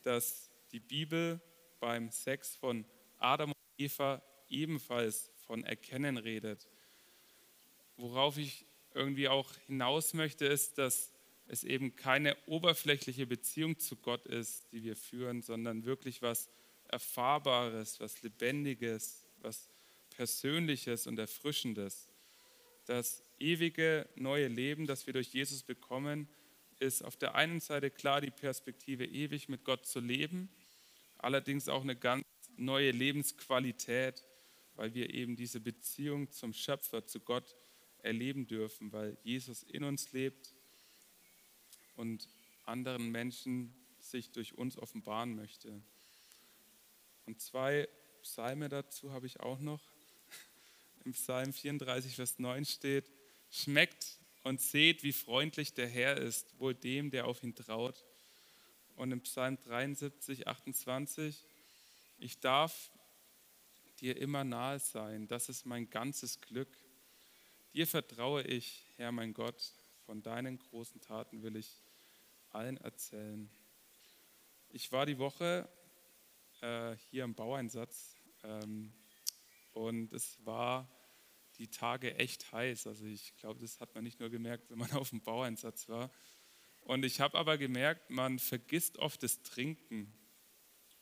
dass 0.01 0.51
die 0.73 0.79
Bibel 0.79 1.39
beim 1.79 2.09
Sex 2.09 2.55
von 2.55 2.85
Adam 3.19 3.51
und 3.51 3.57
Eva 3.77 4.21
ebenfalls 4.49 5.31
von 5.45 5.63
Erkennen 5.63 6.17
redet. 6.17 6.67
Worauf 7.95 8.37
ich 8.37 8.65
irgendwie 8.93 9.27
auch 9.29 9.53
hinaus 9.67 10.13
möchte, 10.13 10.45
ist, 10.45 10.77
dass 10.77 11.13
es 11.47 11.63
eben 11.63 11.95
keine 11.95 12.35
oberflächliche 12.47 13.27
Beziehung 13.27 13.77
zu 13.77 13.95
Gott 13.95 14.25
ist, 14.27 14.71
die 14.71 14.83
wir 14.83 14.95
führen, 14.95 15.41
sondern 15.41 15.85
wirklich 15.85 16.21
was 16.21 16.49
Erfahrbares, 16.87 17.99
was 17.99 18.21
Lebendiges, 18.21 19.25
was 19.41 19.69
Persönliches 20.11 21.05
und 21.05 21.19
Erfrischendes. 21.19 22.07
Das 22.85 23.23
ewige 23.39 24.07
neue 24.15 24.47
Leben, 24.47 24.87
das 24.87 25.05
wir 25.05 25.13
durch 25.13 25.33
Jesus 25.33 25.63
bekommen, 25.63 26.27
ist 26.79 27.03
auf 27.03 27.15
der 27.17 27.35
einen 27.35 27.59
Seite 27.59 27.89
klar 27.91 28.21
die 28.21 28.31
Perspektive, 28.31 29.05
ewig 29.05 29.49
mit 29.49 29.63
Gott 29.63 29.85
zu 29.85 29.99
leben, 29.99 30.49
allerdings 31.23 31.69
auch 31.69 31.81
eine 31.81 31.95
ganz 31.95 32.23
neue 32.57 32.91
Lebensqualität, 32.91 34.23
weil 34.75 34.93
wir 34.93 35.13
eben 35.13 35.35
diese 35.35 35.59
Beziehung 35.59 36.31
zum 36.31 36.53
Schöpfer, 36.53 37.05
zu 37.05 37.19
Gott 37.19 37.55
erleben 37.99 38.47
dürfen, 38.47 38.91
weil 38.91 39.17
Jesus 39.23 39.63
in 39.63 39.83
uns 39.83 40.11
lebt 40.11 40.53
und 41.95 42.27
anderen 42.65 43.11
Menschen 43.11 43.73
sich 43.99 44.31
durch 44.31 44.57
uns 44.57 44.77
offenbaren 44.77 45.35
möchte. 45.35 45.81
Und 47.25 47.39
zwei 47.39 47.87
Psalme 48.21 48.69
dazu 48.69 49.11
habe 49.11 49.25
ich 49.25 49.39
auch 49.39 49.59
noch. 49.59 49.81
Im 51.05 51.13
Psalm 51.13 51.53
34, 51.53 52.15
Vers 52.15 52.39
9 52.39 52.65
steht, 52.65 53.11
schmeckt 53.49 54.19
und 54.43 54.61
seht, 54.61 55.03
wie 55.03 55.13
freundlich 55.13 55.73
der 55.73 55.87
Herr 55.87 56.17
ist, 56.17 56.59
wohl 56.59 56.73
dem, 56.73 57.11
der 57.11 57.27
auf 57.27 57.43
ihn 57.43 57.55
traut. 57.55 58.03
Und 58.95 59.11
im 59.11 59.21
Psalm 59.21 59.57
73, 59.59 60.47
28, 60.47 61.45
ich 62.19 62.39
darf 62.39 62.91
dir 63.99 64.17
immer 64.17 64.43
nahe 64.43 64.79
sein, 64.79 65.27
das 65.27 65.49
ist 65.49 65.65
mein 65.65 65.89
ganzes 65.89 66.39
Glück. 66.41 66.69
Dir 67.73 67.87
vertraue 67.87 68.43
ich, 68.43 68.85
Herr 68.97 69.11
mein 69.11 69.33
Gott, 69.33 69.73
von 70.05 70.21
deinen 70.21 70.59
großen 70.59 71.01
Taten 71.01 71.41
will 71.41 71.55
ich 71.55 71.81
allen 72.51 72.77
erzählen. 72.77 73.49
Ich 74.69 74.91
war 74.91 75.05
die 75.05 75.17
Woche 75.17 75.67
äh, 76.61 76.95
hier 77.09 77.23
im 77.23 77.33
Baueinsatz 77.33 78.15
ähm, 78.43 78.93
und 79.71 80.13
es 80.13 80.37
war 80.45 80.87
die 81.57 81.67
Tage 81.67 82.15
echt 82.15 82.51
heiß. 82.51 82.87
Also 82.87 83.05
ich 83.05 83.35
glaube, 83.37 83.59
das 83.59 83.79
hat 83.79 83.93
man 83.95 84.03
nicht 84.03 84.19
nur 84.19 84.29
gemerkt, 84.29 84.69
wenn 84.69 84.77
man 84.77 84.91
auf 84.93 85.09
dem 85.09 85.21
Baueinsatz 85.21 85.89
war. 85.89 86.11
Und 86.85 87.05
ich 87.05 87.21
habe 87.21 87.37
aber 87.37 87.57
gemerkt, 87.57 88.09
man 88.09 88.39
vergisst 88.39 88.97
oft 88.97 89.23
das 89.23 89.41
Trinken. 89.41 90.13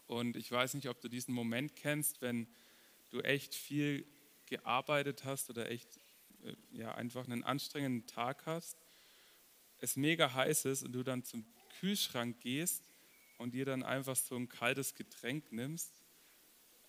Und 0.07 0.35
ich 0.35 0.51
weiß 0.51 0.73
nicht, 0.75 0.89
ob 0.89 1.01
du 1.01 1.07
diesen 1.07 1.33
Moment 1.33 1.75
kennst, 1.75 2.21
wenn 2.21 2.47
du 3.09 3.21
echt 3.21 3.55
viel 3.55 4.05
gearbeitet 4.45 5.23
hast 5.23 5.49
oder 5.49 5.69
echt 5.71 5.99
äh, 6.43 6.55
ja, 6.71 6.93
einfach 6.95 7.25
einen 7.25 7.43
anstrengenden 7.43 8.07
Tag 8.07 8.45
hast, 8.45 8.77
es 9.79 9.95
mega 9.95 10.33
heiß 10.33 10.65
ist 10.65 10.83
und 10.83 10.91
du 10.91 11.03
dann 11.03 11.23
zum 11.23 11.45
Kühlschrank 11.79 12.39
gehst 12.41 12.83
und 13.37 13.53
dir 13.53 13.65
dann 13.65 13.81
einfach 13.83 14.15
so 14.15 14.35
ein 14.35 14.49
kaltes 14.49 14.93
Getränk 14.93 15.51
nimmst. 15.51 15.91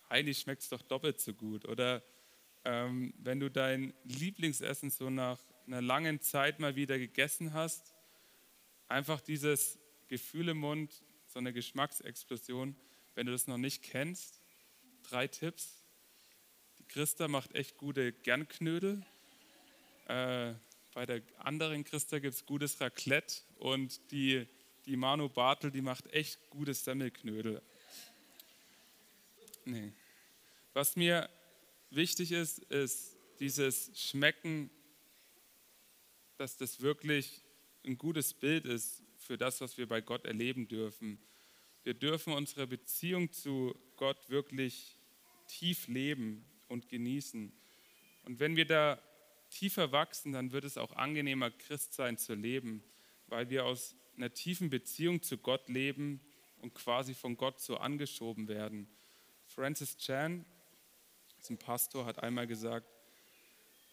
Eigentlich 0.09 0.41
schmeckt 0.41 0.63
es 0.63 0.69
doch 0.69 0.83
doppelt 0.83 1.19
so 1.19 1.33
gut. 1.33 1.65
Oder 1.65 2.03
ähm, 2.65 3.15
wenn 3.17 3.41
du 3.41 3.51
dein 3.51 3.95
Lieblingsessen 4.05 4.91
so 4.91 5.09
nach 5.09 5.41
einer 5.67 5.81
langen 5.81 6.21
Zeit 6.21 6.61
mal 6.61 6.77
wieder 6.77 6.99
gegessen 6.99 7.55
hast, 7.55 7.92
einfach 8.93 9.21
dieses 9.21 9.79
Gefühl 10.09 10.51
im 10.51 10.59
Mund, 10.59 11.03
so 11.27 11.39
eine 11.39 11.53
Geschmacksexplosion, 11.53 12.77
wenn 13.15 13.27
du 13.27 13.33
das 13.33 13.47
noch 13.47 13.57
nicht 13.57 13.83
kennst, 13.83 14.41
drei 15.03 15.27
Tipps. 15.27 15.83
Die 16.79 16.85
Christa 16.85 17.27
macht 17.27 17.55
echt 17.55 17.79
gute 17.79 18.13
Gernknödel. 18.13 19.05
Äh, 20.09 20.55
bei 20.95 21.07
der 21.07 21.23
anderen 21.39 21.85
Christa 21.85 22.19
gibt 22.19 22.35
es 22.35 22.45
gutes 22.45 22.81
Raclette 22.81 23.43
und 23.57 24.13
die, 24.13 24.47
die 24.85 24.97
Manu 24.97 25.29
Bartel, 25.29 25.71
die 25.71 25.81
macht 25.81 26.07
echt 26.13 26.39
gutes 26.51 26.85
Semmelknödel. 26.85 27.63
Nee. 29.65 29.93
Was 30.75 30.97
mir 30.97 31.31
wichtig 31.91 32.33
ist, 32.33 32.59
ist 32.59 33.17
dieses 33.41 33.91
Schmecken, 33.95 34.71
dass 36.37 36.57
das 36.57 36.81
wirklich 36.81 37.43
ein 37.85 37.99
gutes 37.99 38.35
Bild 38.35 38.65
ist 38.65 39.03
für 39.19 39.37
das, 39.37 39.61
was 39.61 39.77
wir 39.79 39.89
bei 39.89 40.01
Gott 40.01 40.25
erleben 40.25 40.69
dürfen. 40.69 41.19
Wir 41.85 41.95
dürfen 41.95 42.33
unsere 42.33 42.67
Beziehung 42.67 43.33
zu 43.33 43.75
Gott 43.97 44.29
wirklich 44.29 44.97
tief 45.49 45.89
leben 45.89 46.45
und 46.69 46.89
genießen. 46.89 47.53
Und 48.25 48.41
wenn 48.41 48.57
wir 48.57 48.67
da 48.67 49.03
tiefer 49.51 49.93
wachsen, 49.93 50.33
dann 50.33 50.53
wird 50.53 50.65
es 50.65 50.79
auch 50.79 50.93
angenehmer, 50.97 51.51
Christsein 51.51 52.17
zu 52.19 52.35
leben, 52.35 52.83
weil 53.27 53.51
wir 53.51 53.65
aus 53.65 53.95
einer 54.17 54.33
tiefen 54.33 54.71
Beziehung 54.71 55.23
zu 55.23 55.39
Gott 55.39 55.69
leben 55.69 56.21
und 56.61 56.75
quasi 56.75 57.15
von 57.15 57.37
Gott 57.37 57.61
so 57.61 57.77
angeschoben 57.77 58.49
werden. 58.49 58.89
Francis 59.47 59.97
Chan, 59.99 60.45
ein 61.51 61.59
Pastor, 61.59 62.07
hat 62.07 62.23
einmal 62.23 62.47
gesagt, 62.47 62.87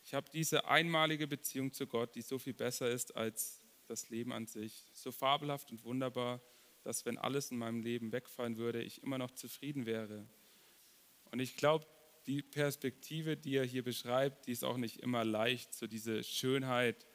ich 0.05 0.13
habe 0.13 0.29
diese 0.31 0.65
einmalige 0.65 1.27
Beziehung 1.27 1.73
zu 1.73 1.87
Gott, 1.87 2.15
die 2.15 2.21
so 2.21 2.37
viel 2.37 2.53
besser 2.53 2.89
ist 2.89 3.15
als 3.15 3.59
das 3.89 4.09
Leben 4.09 4.31
an 4.31 4.45
sich, 4.45 4.85
so 4.93 5.11
fabelhaft 5.11 5.71
und 5.71 5.83
wunderbar, 5.83 6.41
dass 6.83 7.05
wenn 7.05 7.17
alles 7.17 7.51
in 7.51 7.57
meinem 7.57 7.81
Leben 7.81 8.11
wegfallen 8.11 8.57
würde, 8.57 8.81
ich 8.81 9.03
immer 9.03 9.17
noch 9.17 9.31
zufrieden 9.31 9.85
wäre. 9.85 10.27
Und 11.31 11.39
ich 11.39 11.55
glaube, 11.57 11.85
die 12.25 12.41
Perspektive, 12.41 13.37
die 13.37 13.55
er 13.55 13.65
hier 13.65 13.83
beschreibt, 13.83 14.47
die 14.47 14.51
ist 14.51 14.63
auch 14.63 14.77
nicht 14.77 14.97
immer 14.97 15.25
leicht, 15.25 15.73
so 15.73 15.87
diese 15.87 16.23
Schönheit, 16.23 17.07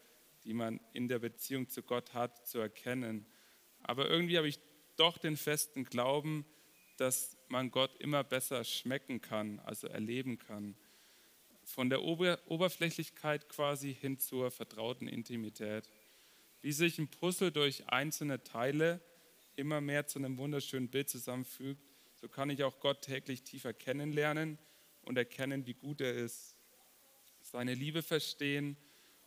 die 0.45 0.55
man 0.55 0.81
in 0.93 1.09
der 1.09 1.19
Beziehung 1.19 1.69
zu 1.69 1.83
Gott 1.83 2.15
hat, 2.15 2.47
zu 2.47 2.59
erkennen. 2.59 3.27
Aber 3.83 4.09
irgendwie 4.09 4.37
habe 4.37 4.49
ich 4.49 4.59
doch 4.97 5.19
den 5.19 5.37
festen 5.37 5.85
Glauben, 5.85 6.45
dass 6.97 7.37
man 7.49 7.71
Gott 7.71 7.97
immer 8.01 8.23
besser 8.25 8.65
schmecken 8.65 9.21
kann, 9.21 9.61
also 9.61 9.89
erleben 9.89 10.39
kann. 10.39 10.77
Von 11.65 11.89
der 11.91 12.03
Ober 12.03 12.39
Oberflächlichkeit 12.47 13.49
quasi 13.49 13.95
hin 13.95 14.19
zur 14.19 14.51
vertrauten 14.51 15.09
Intimität. 15.09 15.89
Wie 16.65 16.73
sich 16.73 16.99
ein 16.99 17.09
Puzzle 17.09 17.53
durch 17.53 17.91
einzelne 17.91 18.43
Teile 18.43 19.03
immer 19.55 19.83
mehr 19.83 20.07
zu 20.07 20.19
einem 20.19 20.39
wunderschönen 20.39 20.89
Bild 20.89 21.11
zusammenfügt, 21.11 21.93
so 22.15 22.27
kann 22.27 22.49
ich 22.49 22.65
auch 22.65 22.81
Gott 22.81 23.03
täglich 23.03 23.43
tiefer 23.43 23.75
kennenlernen 23.75 24.59
und 25.03 25.19
erkennen, 25.19 25.67
wie 25.67 25.75
gut 25.75 26.01
er 26.01 26.15
ist. 26.15 26.57
Seine 27.43 27.75
Liebe 27.75 28.03
verstehen 28.03 28.79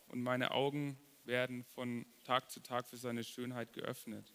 und 0.08 0.20
meine 0.20 0.50
Augen 0.50 0.98
werden 1.26 1.62
von 1.62 2.06
Tag 2.24 2.50
zu 2.50 2.58
Tag 2.58 2.88
für 2.88 2.96
seine 2.96 3.22
Schönheit 3.22 3.72
geöffnet. 3.72 4.34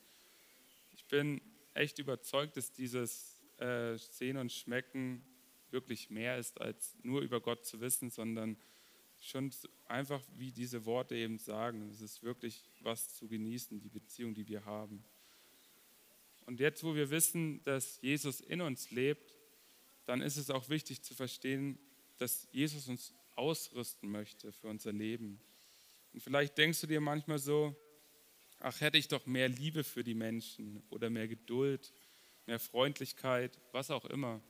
Ich 0.96 1.06
bin 1.10 1.42
echt 1.74 2.00
überzeugt, 2.00 2.56
dass 2.56 2.72
dieses 2.72 3.44
äh, 3.58 3.98
Sehen 3.98 4.38
und 4.38 4.50
Schmecken 4.50 5.26
wirklich 5.72 6.10
mehr 6.10 6.38
ist, 6.38 6.62
als 6.62 6.96
nur 7.04 7.20
über 7.20 7.42
Gott 7.42 7.66
zu 7.66 7.82
wissen, 7.82 8.10
sondern 8.10 8.56
schon 9.24 9.52
einfach, 9.88 10.22
wie 10.36 10.52
diese 10.52 10.86
Worte 10.86 11.16
eben 11.16 11.38
sagen. 11.38 11.90
Es 11.90 12.02
ist 12.02 12.24
wirklich 12.24 12.70
was 12.82 13.16
zu 13.16 13.28
genießen, 13.28 13.80
die 13.80 13.90
Beziehung, 13.90 14.34
die 14.34 14.48
wir 14.48 14.66
haben. 14.66 15.04
Und 16.46 16.60
jetzt, 16.60 16.84
wo 16.84 16.94
wir 16.94 17.10
wissen, 17.10 17.64
dass 17.64 18.02
Jesus 18.02 18.42
in 18.42 18.62
uns 18.62 18.92
lebt, 18.92 19.38
dann 20.06 20.22
ist 20.22 20.38
es 20.38 20.50
auch 20.50 20.68
wichtig 20.70 21.02
zu 21.02 21.16
verstehen, 21.16 21.80
dass 22.18 22.48
Jesus 22.52 22.88
uns 22.90 23.14
ausrüsten 23.36 24.12
möchte 24.12 24.52
für 24.52 24.68
unser 24.68 24.92
Leben. 24.92 25.40
Und 26.12 26.22
vielleicht 26.22 26.58
denkst 26.58 26.82
du 26.82 26.88
dir 26.88 27.02
manchmal 27.02 27.40
so, 27.40 27.76
ach 28.60 28.80
hätte 28.82 28.98
ich 28.98 29.08
doch 29.08 29.26
mehr 29.26 29.48
Liebe 29.50 29.84
für 29.84 30.04
die 30.04 30.14
Menschen 30.14 30.84
oder 30.90 31.10
mehr 31.10 31.28
Geduld, 31.28 31.94
mehr 32.46 32.60
Freundlichkeit, 32.60 33.58
was 33.72 33.90
auch 33.90 34.06
immer. 34.06 34.42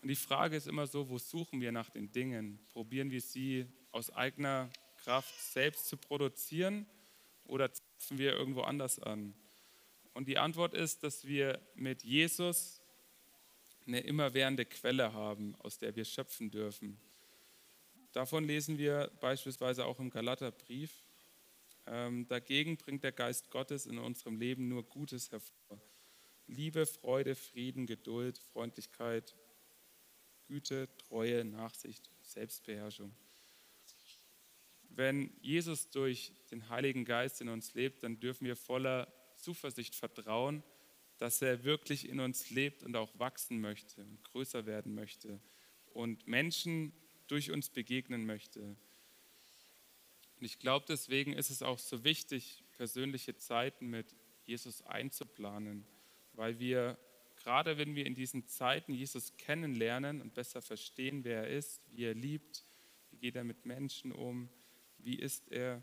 Und 0.00 0.08
die 0.08 0.16
Frage 0.16 0.56
ist 0.56 0.66
immer 0.66 0.86
so, 0.86 1.08
wo 1.08 1.18
suchen 1.18 1.60
wir 1.60 1.72
nach 1.72 1.90
den 1.90 2.10
Dingen? 2.10 2.58
Probieren 2.70 3.10
wir 3.10 3.20
sie 3.20 3.66
aus 3.92 4.10
eigener 4.10 4.70
Kraft 4.98 5.34
selbst 5.52 5.88
zu 5.88 5.96
produzieren 5.96 6.86
oder 7.44 7.72
zapfen 7.72 8.18
wir 8.18 8.32
irgendwo 8.32 8.62
anders 8.62 8.98
an? 8.98 9.34
Und 10.14 10.28
die 10.28 10.38
Antwort 10.38 10.74
ist, 10.74 11.02
dass 11.02 11.24
wir 11.24 11.60
mit 11.74 12.02
Jesus 12.02 12.80
eine 13.86 14.00
immerwährende 14.00 14.64
Quelle 14.64 15.12
haben, 15.12 15.54
aus 15.60 15.78
der 15.78 15.96
wir 15.96 16.04
schöpfen 16.04 16.50
dürfen. 16.50 17.00
Davon 18.12 18.44
lesen 18.44 18.78
wir 18.78 19.10
beispielsweise 19.20 19.86
auch 19.86 20.00
im 20.00 20.10
Galaterbrief. 20.10 20.92
Ähm, 21.86 22.26
dagegen 22.28 22.76
bringt 22.76 23.04
der 23.04 23.12
Geist 23.12 23.50
Gottes 23.50 23.86
in 23.86 23.98
unserem 23.98 24.36
Leben 24.36 24.68
nur 24.68 24.82
Gutes 24.82 25.30
hervor. 25.30 25.80
Liebe, 26.46 26.86
Freude, 26.86 27.36
Frieden, 27.36 27.86
Geduld, 27.86 28.38
Freundlichkeit, 28.38 29.36
Güte, 30.46 30.88
Treue, 30.98 31.44
Nachsicht, 31.44 32.10
Selbstbeherrschung. 32.22 33.14
Wenn 34.90 35.32
Jesus 35.40 35.90
durch 35.90 36.32
den 36.50 36.68
Heiligen 36.68 37.04
Geist 37.04 37.40
in 37.40 37.48
uns 37.48 37.74
lebt, 37.74 38.02
dann 38.02 38.20
dürfen 38.20 38.46
wir 38.46 38.56
voller 38.56 39.12
Zuversicht 39.36 39.94
vertrauen, 39.94 40.62
dass 41.18 41.42
er 41.42 41.64
wirklich 41.64 42.08
in 42.08 42.20
uns 42.20 42.50
lebt 42.50 42.82
und 42.82 42.96
auch 42.96 43.18
wachsen 43.18 43.60
möchte 43.60 44.02
und 44.02 44.24
größer 44.24 44.66
werden 44.66 44.94
möchte 44.94 45.40
und 45.92 46.26
Menschen 46.26 46.92
durch 47.28 47.50
uns 47.50 47.70
begegnen 47.70 48.26
möchte. 48.26 48.60
Und 50.40 50.46
ich 50.46 50.58
glaube, 50.58 50.86
deswegen 50.88 51.34
ist 51.34 51.50
es 51.50 51.62
auch 51.62 51.78
so 51.78 52.02
wichtig, 52.04 52.64
persönliche 52.72 53.36
Zeiten 53.36 53.88
mit 53.88 54.16
Jesus 54.46 54.82
einzuplanen, 54.82 55.86
weil 56.32 56.58
wir, 56.58 56.98
gerade 57.36 57.76
wenn 57.76 57.94
wir 57.94 58.06
in 58.06 58.14
diesen 58.14 58.48
Zeiten 58.48 58.94
Jesus 58.94 59.36
kennenlernen 59.36 60.22
und 60.22 60.34
besser 60.34 60.62
verstehen, 60.62 61.24
wer 61.24 61.44
er 61.44 61.56
ist, 61.56 61.82
wie 61.90 62.04
er 62.04 62.14
liebt, 62.14 62.64
wie 63.10 63.18
geht 63.18 63.36
er 63.36 63.44
mit 63.44 63.66
Menschen 63.66 64.12
um, 64.12 64.48
wie 65.02 65.16
ist 65.16 65.50
er? 65.50 65.82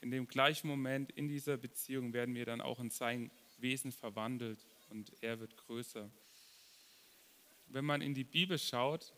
In 0.00 0.10
dem 0.10 0.26
gleichen 0.26 0.68
Moment, 0.68 1.12
in 1.12 1.28
dieser 1.28 1.56
Beziehung 1.56 2.12
werden 2.12 2.34
wir 2.34 2.44
dann 2.44 2.60
auch 2.60 2.80
in 2.80 2.90
sein 2.90 3.30
Wesen 3.58 3.92
verwandelt 3.92 4.66
und 4.90 5.12
er 5.20 5.38
wird 5.38 5.56
größer. 5.56 6.10
Wenn 7.66 7.84
man 7.84 8.02
in 8.02 8.14
die 8.14 8.24
Bibel 8.24 8.58
schaut, 8.58 9.14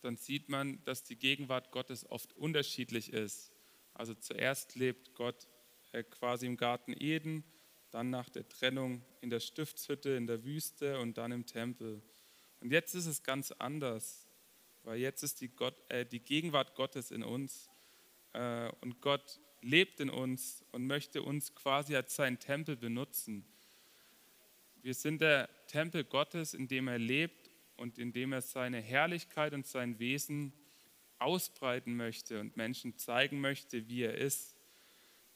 dann 0.00 0.16
sieht 0.16 0.48
man, 0.48 0.82
dass 0.84 1.04
die 1.04 1.16
Gegenwart 1.16 1.70
Gottes 1.70 2.10
oft 2.10 2.32
unterschiedlich 2.32 3.12
ist. 3.12 3.52
Also 3.94 4.14
zuerst 4.14 4.74
lebt 4.74 5.14
Gott 5.14 5.46
äh, 5.92 6.02
quasi 6.02 6.46
im 6.46 6.56
Garten 6.56 6.94
Eden, 6.98 7.44
dann 7.90 8.10
nach 8.10 8.30
der 8.30 8.48
Trennung 8.48 9.04
in 9.20 9.30
der 9.30 9.40
Stiftshütte, 9.40 10.10
in 10.10 10.26
der 10.26 10.44
Wüste 10.44 10.98
und 10.98 11.18
dann 11.18 11.30
im 11.30 11.46
Tempel. 11.46 12.02
Und 12.60 12.72
jetzt 12.72 12.94
ist 12.94 13.06
es 13.06 13.22
ganz 13.22 13.52
anders, 13.52 14.26
weil 14.82 14.98
jetzt 14.98 15.22
ist 15.22 15.40
die, 15.40 15.48
Gott, 15.48 15.74
äh, 15.90 16.06
die 16.06 16.20
Gegenwart 16.20 16.74
Gottes 16.74 17.10
in 17.10 17.22
uns 17.22 17.70
und 18.32 19.00
Gott 19.00 19.40
lebt 19.60 20.00
in 20.00 20.10
uns 20.10 20.64
und 20.72 20.86
möchte 20.86 21.22
uns 21.22 21.54
quasi 21.54 21.94
als 21.96 22.16
seinen 22.16 22.38
Tempel 22.38 22.76
benutzen. 22.76 23.44
Wir 24.82 24.94
sind 24.94 25.20
der 25.20 25.48
Tempel 25.68 26.04
Gottes, 26.04 26.54
in 26.54 26.66
dem 26.66 26.88
er 26.88 26.98
lebt 26.98 27.50
und 27.76 27.98
in 27.98 28.12
dem 28.12 28.32
er 28.32 28.42
seine 28.42 28.80
Herrlichkeit 28.80 29.54
und 29.54 29.66
sein 29.66 29.98
Wesen 29.98 30.52
ausbreiten 31.18 31.96
möchte 31.96 32.40
und 32.40 32.56
Menschen 32.56 32.98
zeigen 32.98 33.40
möchte, 33.40 33.88
wie 33.88 34.02
er 34.02 34.16
ist. 34.16 34.56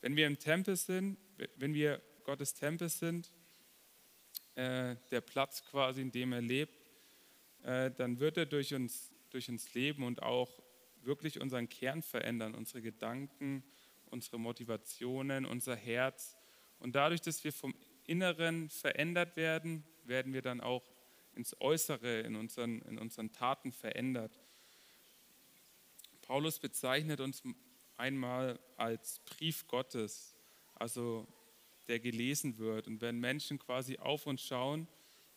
Wenn 0.01 0.17
wir 0.17 0.27
im 0.27 0.39
Tempel 0.39 0.77
sind, 0.77 1.17
wenn 1.57 1.75
wir 1.75 2.03
Gottes 2.25 2.55
Tempel 2.55 2.89
sind, 2.89 3.31
äh, 4.57 4.97
der 5.11 5.21
Platz 5.21 5.63
quasi, 5.71 6.03
in 6.03 6.11
dem 6.11 6.33
er 6.33 6.43
lebt, 6.43 6.75
äh, 7.63 7.91
dann 7.93 8.19
wird 8.19 8.37
er 8.37 8.47
durch 8.47 8.75
uns, 8.75 9.13
durch 9.31 9.49
uns 9.49 9.73
leben 9.75 10.03
und 10.03 10.23
auch 10.23 10.61
wirklich 11.07 11.41
unseren 11.41 11.69
Kern 11.69 12.03
verändern, 12.03 12.55
unsere 12.55 12.83
Gedanken, 12.83 13.65
unsere 14.11 14.39
Motivationen, 14.39 15.47
unser 15.47 15.77
Herz. 15.77 16.37
Und 16.79 16.95
dadurch, 16.95 17.21
dass 17.21 17.43
wir 17.45 17.53
vom 17.53 17.75
Inneren 18.05 18.69
verändert 18.69 19.37
werden, 19.37 19.85
werden 20.05 20.33
wir 20.33 20.43
dann 20.43 20.61
auch 20.61 20.85
ins 21.35 21.61
Äußere, 21.61 22.21
in 22.21 22.37
unseren, 22.37 22.83
in 22.83 22.99
unseren 22.99 23.33
Taten 23.33 23.73
verändert. 23.73 24.39
Paulus 26.23 26.59
bezeichnet 26.59 27.21
uns 27.21 27.43
einmal 27.97 28.59
als 28.77 29.21
Brief 29.21 29.67
Gottes, 29.69 30.35
also 30.75 31.27
der 31.89 32.01
gelesen 32.01 32.59
wird. 32.59 32.89
Und 32.89 33.01
wenn 33.01 33.19
Menschen 33.19 33.59
quasi 33.59 33.99
auf 33.99 34.27
uns 34.27 34.43
schauen, 34.43 34.89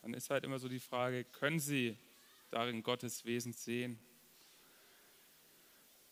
dann 0.02 0.14
ist 0.14 0.30
halt 0.30 0.44
immer 0.44 0.60
so 0.60 0.68
die 0.68 0.80
Frage, 0.80 1.24
können 1.26 1.60
sie 1.60 1.98
darin 2.50 2.84
Gottes 2.84 3.26
Wesen 3.26 3.54
sehen? 3.54 4.00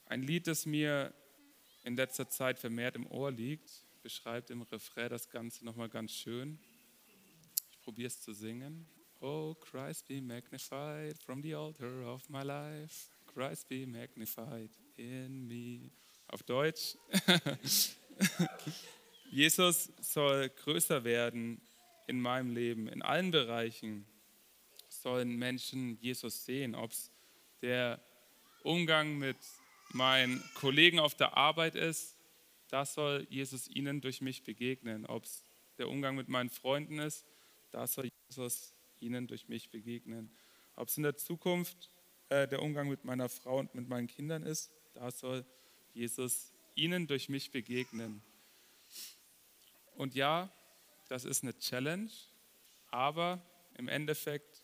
Ein 0.10 0.24
Lied, 0.24 0.48
das 0.48 0.66
mir 0.66 1.14
in 1.84 1.98
letzter 1.98 2.30
Zeit 2.30 2.60
vermehrt 2.60 2.96
im 2.96 3.06
Ohr 3.08 3.30
liegt, 3.30 3.70
beschreibt 4.04 4.50
im 4.52 4.62
Refrain 4.62 5.10
das 5.10 5.30
Ganze 5.30 5.66
nochmal 5.66 5.90
ganz 5.90 6.14
schön. 6.14 6.58
Ich 7.72 7.82
probiere 7.82 8.08
es 8.08 8.22
zu 8.22 8.32
singen. 8.32 8.88
Oh, 9.20 9.54
Christ 9.56 10.08
be 10.08 10.22
magnified 10.22 11.18
from 11.22 11.42
the 11.44 11.54
altar 11.56 12.08
of 12.08 12.30
my 12.30 12.42
life. 12.42 13.10
Christ 13.26 13.68
be 13.68 13.86
magnified 13.86 14.70
in 14.96 15.46
me. 15.46 15.92
Auf 16.30 16.42
Deutsch. 16.44 16.96
Jesus 19.30 19.92
soll 20.00 20.48
größer 20.48 21.04
werden 21.04 21.60
in 22.08 22.22
meinem 22.22 22.54
Leben, 22.56 22.88
in 22.88 23.02
allen 23.02 23.32
Bereichen 23.32 24.06
sollen 24.88 25.36
Menschen 25.36 25.98
Jesus 26.00 26.46
sehen, 26.46 26.76
ob 26.76 26.92
es 26.92 27.12
der 27.62 28.02
Umgang 28.64 29.18
mit 29.18 29.38
meinen 29.94 30.44
Kollegen 30.56 31.00
auf 31.00 31.16
der 31.16 31.38
Arbeit 31.38 31.76
ist, 31.76 32.18
da 32.70 32.86
soll 32.86 33.26
Jesus 33.30 33.68
ihnen 33.68 34.02
durch 34.02 34.22
mich 34.22 34.44
begegnen. 34.44 35.06
Ob 35.06 35.24
es 35.24 35.44
der 35.78 35.90
Umgang 35.90 36.16
mit 36.16 36.28
meinen 36.28 36.50
Freunden 36.50 37.00
ist, 37.00 37.26
da 37.72 37.88
soll 37.88 38.10
Jesus 38.30 38.74
ihnen 39.00 39.28
durch 39.28 39.48
mich 39.48 39.70
begegnen. 39.70 40.30
Ob 40.76 40.90
es 40.90 40.98
in 40.98 41.04
der 41.04 41.18
Zukunft 41.18 41.90
äh, 42.30 42.48
der 42.48 42.62
Umgang 42.62 42.90
mit 42.90 43.06
meiner 43.06 43.30
Frau 43.30 43.60
und 43.60 43.74
mit 43.76 43.88
meinen 43.88 44.08
Kindern 44.08 44.44
ist, 44.44 44.72
da 44.94 45.12
soll 45.12 45.46
Jesus 45.94 46.54
ihnen 46.76 47.08
durch 47.08 47.30
mich 47.30 47.52
begegnen. 47.52 48.22
Und 49.96 50.14
ja, 50.14 50.52
das 51.10 51.26
ist 51.26 51.44
eine 51.44 51.58
Challenge, 51.58 52.12
aber 52.90 53.42
im 53.78 53.88
Endeffekt 53.88 54.64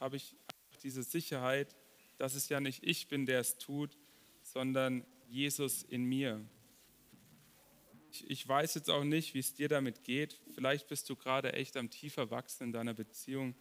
habe 0.00 0.16
ich 0.16 0.36
diese 0.82 1.02
Sicherheit, 1.02 1.74
dass 2.18 2.34
es 2.34 2.48
ja 2.48 2.60
nicht 2.60 2.82
ich 2.82 3.08
bin, 3.08 3.26
der 3.26 3.40
es 3.40 3.58
tut, 3.58 3.96
sondern 4.56 5.04
Jesus 5.28 5.82
in 5.82 6.04
mir. 6.04 6.42
Ich, 8.10 8.30
ich 8.30 8.48
weiß 8.48 8.72
jetzt 8.76 8.88
auch 8.88 9.04
nicht, 9.04 9.34
wie 9.34 9.40
es 9.40 9.52
dir 9.52 9.68
damit 9.68 10.02
geht. 10.02 10.40
Vielleicht 10.54 10.88
bist 10.88 11.10
du 11.10 11.14
gerade 11.14 11.52
echt 11.52 11.76
am 11.76 11.90
tiefer 11.90 12.30
wachsen 12.30 12.64
in 12.64 12.72
deiner 12.72 12.94
Beziehung 12.94 13.54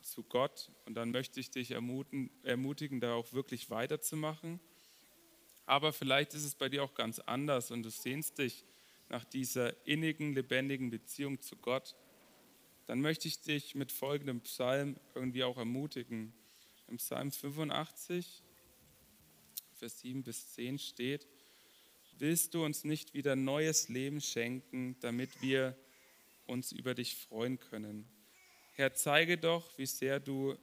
zu 0.00 0.22
Gott 0.22 0.70
und 0.86 0.94
dann 0.94 1.10
möchte 1.10 1.38
ich 1.38 1.50
dich 1.50 1.72
ermutigen, 1.72 2.30
ermutigen, 2.44 2.98
da 2.98 3.12
auch 3.12 3.34
wirklich 3.34 3.68
weiterzumachen. 3.68 4.58
Aber 5.66 5.92
vielleicht 5.92 6.32
ist 6.32 6.46
es 6.46 6.54
bei 6.54 6.70
dir 6.70 6.82
auch 6.82 6.94
ganz 6.94 7.18
anders 7.18 7.70
und 7.70 7.82
du 7.82 7.90
sehnst 7.90 8.38
dich 8.38 8.64
nach 9.10 9.24
dieser 9.26 9.86
innigen, 9.86 10.32
lebendigen 10.32 10.88
Beziehung 10.88 11.42
zu 11.42 11.56
Gott. 11.56 11.94
Dann 12.86 13.02
möchte 13.02 13.28
ich 13.28 13.42
dich 13.42 13.74
mit 13.74 13.92
folgendem 13.92 14.40
Psalm 14.40 14.96
irgendwie 15.14 15.44
auch 15.44 15.58
ermutigen. 15.58 16.32
Im 16.88 16.96
Psalm 16.96 17.30
85, 17.30 18.45
Vers 19.78 20.00
7 20.00 20.22
bis 20.22 20.54
10 20.54 20.78
steht, 20.78 21.26
willst 22.18 22.54
du 22.54 22.64
uns 22.64 22.84
nicht 22.84 23.12
wieder 23.12 23.36
neues 23.36 23.90
Leben 23.90 24.22
schenken, 24.22 24.96
damit 25.00 25.42
wir 25.42 25.76
uns 26.46 26.72
über 26.72 26.94
dich 26.94 27.14
freuen 27.14 27.58
können. 27.58 28.08
Herr, 28.72 28.94
zeige 28.94 29.36
doch, 29.36 29.76
wie 29.76 29.86
sehr 29.86 30.18
du, 30.18 30.56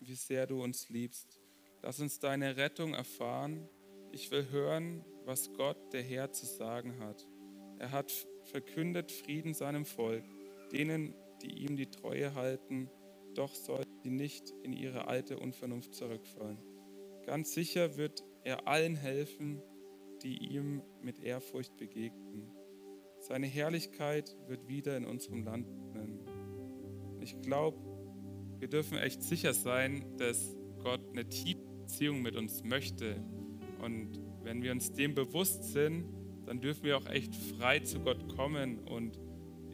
wie 0.00 0.14
sehr 0.14 0.46
du 0.46 0.62
uns 0.62 0.88
liebst. 0.88 1.40
Lass 1.82 2.00
uns 2.00 2.18
deine 2.18 2.56
Rettung 2.56 2.94
erfahren. 2.94 3.68
Ich 4.12 4.30
will 4.30 4.48
hören, 4.50 5.04
was 5.24 5.52
Gott, 5.52 5.92
der 5.92 6.02
Herr, 6.02 6.32
zu 6.32 6.46
sagen 6.46 6.98
hat. 7.00 7.26
Er 7.78 7.90
hat 7.90 8.12
verkündet 8.44 9.12
Frieden 9.12 9.52
seinem 9.52 9.84
Volk, 9.84 10.24
denen, 10.72 11.14
die 11.42 11.64
ihm 11.64 11.76
die 11.76 11.90
Treue 11.90 12.34
halten, 12.34 12.88
doch 13.34 13.54
sollten 13.54 14.00
sie 14.02 14.10
nicht 14.10 14.50
in 14.62 14.72
ihre 14.72 15.06
alte 15.06 15.38
Unvernunft 15.38 15.94
zurückfallen. 15.94 16.75
Ganz 17.26 17.52
sicher 17.52 17.96
wird 17.96 18.24
er 18.44 18.66
allen 18.66 18.94
helfen, 18.94 19.60
die 20.22 20.36
ihm 20.54 20.82
mit 21.02 21.18
Ehrfurcht 21.18 21.76
begegnen. 21.76 22.50
Seine 23.18 23.46
Herrlichkeit 23.46 24.36
wird 24.46 24.68
wieder 24.68 24.96
in 24.96 25.04
unserem 25.04 25.44
Land 25.44 25.68
wohnen. 25.68 26.20
Ich 27.20 27.40
glaube, 27.42 27.78
wir 28.58 28.68
dürfen 28.68 28.96
echt 28.98 29.22
sicher 29.22 29.52
sein, 29.52 30.16
dass 30.16 30.56
Gott 30.82 31.00
eine 31.10 31.28
tiefe 31.28 31.66
Beziehung 31.86 32.22
mit 32.22 32.34
uns 32.36 32.64
möchte. 32.64 33.22
Und 33.80 34.20
wenn 34.42 34.62
wir 34.62 34.72
uns 34.72 34.92
dem 34.92 35.14
bewusst 35.14 35.72
sind, 35.72 36.04
dann 36.44 36.60
dürfen 36.60 36.84
wir 36.84 36.96
auch 36.96 37.06
echt 37.06 37.34
frei 37.34 37.78
zu 37.80 38.00
Gott 38.00 38.28
kommen 38.36 38.78
und 38.80 39.18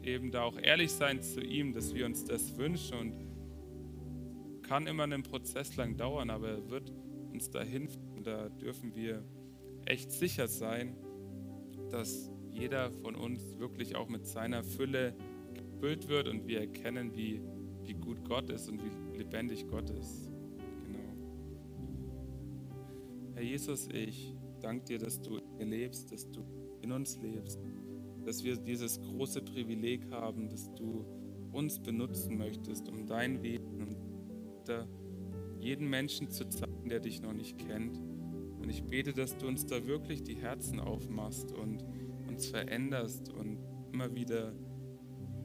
eben 0.02 0.30
da 0.30 0.42
auch 0.42 0.58
ehrlich 0.58 0.90
sein 0.92 1.22
zu 1.22 1.40
ihm, 1.40 1.72
dass 1.72 1.94
wir 1.94 2.06
uns 2.06 2.24
das 2.24 2.56
wünschen. 2.56 2.98
Und 2.98 4.62
kann 4.62 4.86
immer 4.86 5.04
einen 5.04 5.22
Prozess 5.22 5.76
lang 5.76 5.96
dauern, 5.96 6.30
aber 6.30 6.48
er 6.48 6.70
wird 6.70 6.92
uns 7.32 7.50
dahin. 7.50 7.88
Und 8.16 8.26
da 8.26 8.48
dürfen 8.48 8.94
wir 8.94 9.24
echt 9.86 10.12
sicher 10.12 10.48
sein, 10.48 10.96
dass 11.90 12.30
jeder 12.50 12.90
von 12.90 13.14
uns 13.14 13.58
wirklich 13.58 13.96
auch 13.96 14.08
mit 14.08 14.26
seiner 14.26 14.62
Fülle 14.62 15.14
gefüllt 15.54 16.08
wird 16.08 16.28
und 16.28 16.46
wir 16.46 16.60
erkennen, 16.60 17.14
wie, 17.14 17.42
wie 17.84 17.94
gut 17.94 18.24
Gott 18.24 18.50
ist 18.50 18.68
und 18.68 18.82
wie 18.82 19.18
lebendig 19.18 19.66
Gott 19.66 19.90
ist. 19.90 20.30
Genau. 20.84 20.98
Herr 23.34 23.42
Jesus, 23.42 23.88
ich 23.92 24.34
danke 24.60 24.84
dir, 24.84 24.98
dass 24.98 25.20
du 25.20 25.40
lebst, 25.58 26.12
dass 26.12 26.30
du 26.30 26.44
in 26.82 26.92
uns 26.92 27.18
lebst, 27.20 27.58
dass 28.24 28.44
wir 28.44 28.56
dieses 28.56 29.00
große 29.00 29.42
Privileg 29.42 30.10
haben, 30.10 30.48
dass 30.48 30.72
du 30.74 31.04
uns 31.52 31.78
benutzen 31.80 32.38
möchtest, 32.38 32.88
um 32.88 33.06
dein 33.06 33.42
Wesen 33.42 33.80
und 33.80 33.96
jeden 35.62 35.88
Menschen 35.88 36.30
zu 36.30 36.48
zeigen, 36.48 36.88
der 36.88 37.00
dich 37.00 37.22
noch 37.22 37.32
nicht 37.32 37.58
kennt. 37.58 37.98
Und 38.60 38.68
ich 38.68 38.84
bete, 38.84 39.12
dass 39.12 39.36
du 39.36 39.46
uns 39.46 39.66
da 39.66 39.86
wirklich 39.86 40.22
die 40.22 40.36
Herzen 40.36 40.80
aufmachst 40.80 41.52
und 41.52 41.84
uns 42.28 42.46
veränderst 42.46 43.28
und 43.30 43.58
immer 43.92 44.14
wieder 44.14 44.54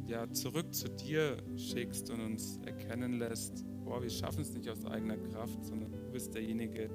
ja, 0.07 0.29
zurück 0.31 0.73
zu 0.73 0.89
dir 0.89 1.37
schickst 1.55 2.09
und 2.09 2.21
uns 2.21 2.59
erkennen 2.65 3.19
lässt, 3.19 3.65
boah, 3.83 4.01
wir 4.01 4.09
schaffen 4.09 4.41
es 4.41 4.53
nicht 4.53 4.69
aus 4.69 4.85
eigener 4.85 5.17
Kraft, 5.17 5.65
sondern 5.65 5.91
du 5.91 6.11
bist 6.11 6.33
derjenige, 6.33 6.89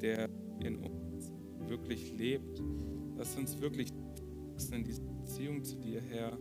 der 0.00 0.28
in 0.60 0.76
uns 0.76 1.32
wirklich 1.66 2.16
lebt. 2.16 2.62
Lass 3.16 3.36
uns 3.36 3.60
wirklich 3.60 3.90
in 4.72 4.84
diese 4.84 5.02
Beziehung 5.02 5.64
zu 5.64 5.76
dir, 5.76 6.00
Herr. 6.00 6.38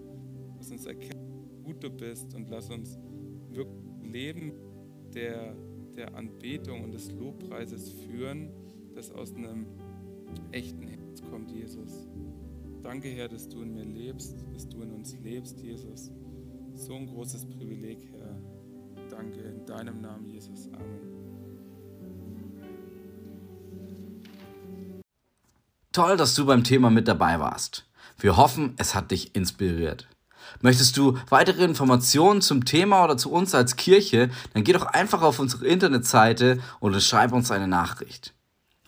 Lass 0.57 0.71
uns 0.71 0.85
erkennen, 0.85 1.47
wie 1.51 1.63
gut 1.63 1.83
du 1.83 1.89
bist 1.89 2.33
und 2.35 2.49
lass 2.49 2.69
uns 2.69 2.97
wirklich 3.49 3.83
leben 4.03 4.53
der, 5.13 5.55
der 5.95 6.15
Anbetung 6.15 6.83
und 6.83 6.91
des 6.91 7.11
Lobpreises 7.11 7.91
führen 7.91 8.49
das 8.95 9.11
aus 9.11 9.33
einem 9.33 9.65
echten 10.51 10.87
kommt, 11.29 11.51
Jesus. 11.51 12.07
Danke, 12.81 13.09
Herr, 13.09 13.27
dass 13.27 13.49
du 13.49 13.61
in 13.61 13.73
mir 13.73 13.85
lebst, 13.85 14.35
dass 14.53 14.67
du 14.67 14.81
in 14.81 14.91
uns 14.91 15.17
lebst, 15.23 15.59
Jesus. 15.59 16.11
So 16.75 16.95
ein 16.95 17.07
großes 17.07 17.45
Privileg, 17.45 18.07
Herr. 18.11 18.39
Danke 19.09 19.39
in 19.39 19.65
deinem 19.65 20.01
Namen, 20.01 20.27
Jesus. 20.27 20.67
Amen. 20.73 21.13
Toll, 25.91 26.17
dass 26.17 26.35
du 26.35 26.45
beim 26.45 26.63
Thema 26.63 26.89
mit 26.89 27.07
dabei 27.07 27.39
warst. 27.39 27.85
Wir 28.17 28.37
hoffen, 28.37 28.73
es 28.77 28.95
hat 28.95 29.11
dich 29.11 29.35
inspiriert. 29.35 30.07
Möchtest 30.61 30.97
du 30.97 31.17
weitere 31.29 31.63
Informationen 31.63 32.41
zum 32.41 32.65
Thema 32.65 33.03
oder 33.03 33.17
zu 33.17 33.31
uns 33.31 33.53
als 33.53 33.75
Kirche, 33.75 34.29
dann 34.53 34.63
geh 34.63 34.73
doch 34.73 34.85
einfach 34.85 35.21
auf 35.21 35.39
unsere 35.39 35.65
Internetseite 35.65 36.59
und 36.79 36.99
schreib 37.01 37.31
uns 37.33 37.51
eine 37.51 37.67
Nachricht. 37.67 38.33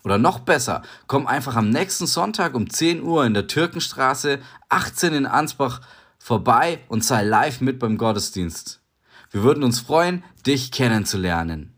Oder 0.04 0.18
noch 0.18 0.40
besser, 0.40 0.84
komm 1.08 1.26
einfach 1.26 1.56
am 1.56 1.70
nächsten 1.70 2.06
Sonntag 2.06 2.54
um 2.54 2.70
10 2.70 3.02
Uhr 3.02 3.26
in 3.26 3.34
der 3.34 3.48
Türkenstraße 3.48 4.40
18 4.70 5.14
in 5.14 5.26
Ansbach 5.26 5.82
vorbei 6.20 6.80
und 6.88 7.04
sei 7.04 7.24
live 7.24 7.62
mit 7.62 7.80
beim 7.80 7.98
Gottesdienst. 7.98 8.82
Wir 9.32 9.44
würden 9.44 9.64
uns 9.64 9.80
freuen, 9.80 10.24
dich 10.46 10.72
kennenzulernen. 10.72 11.75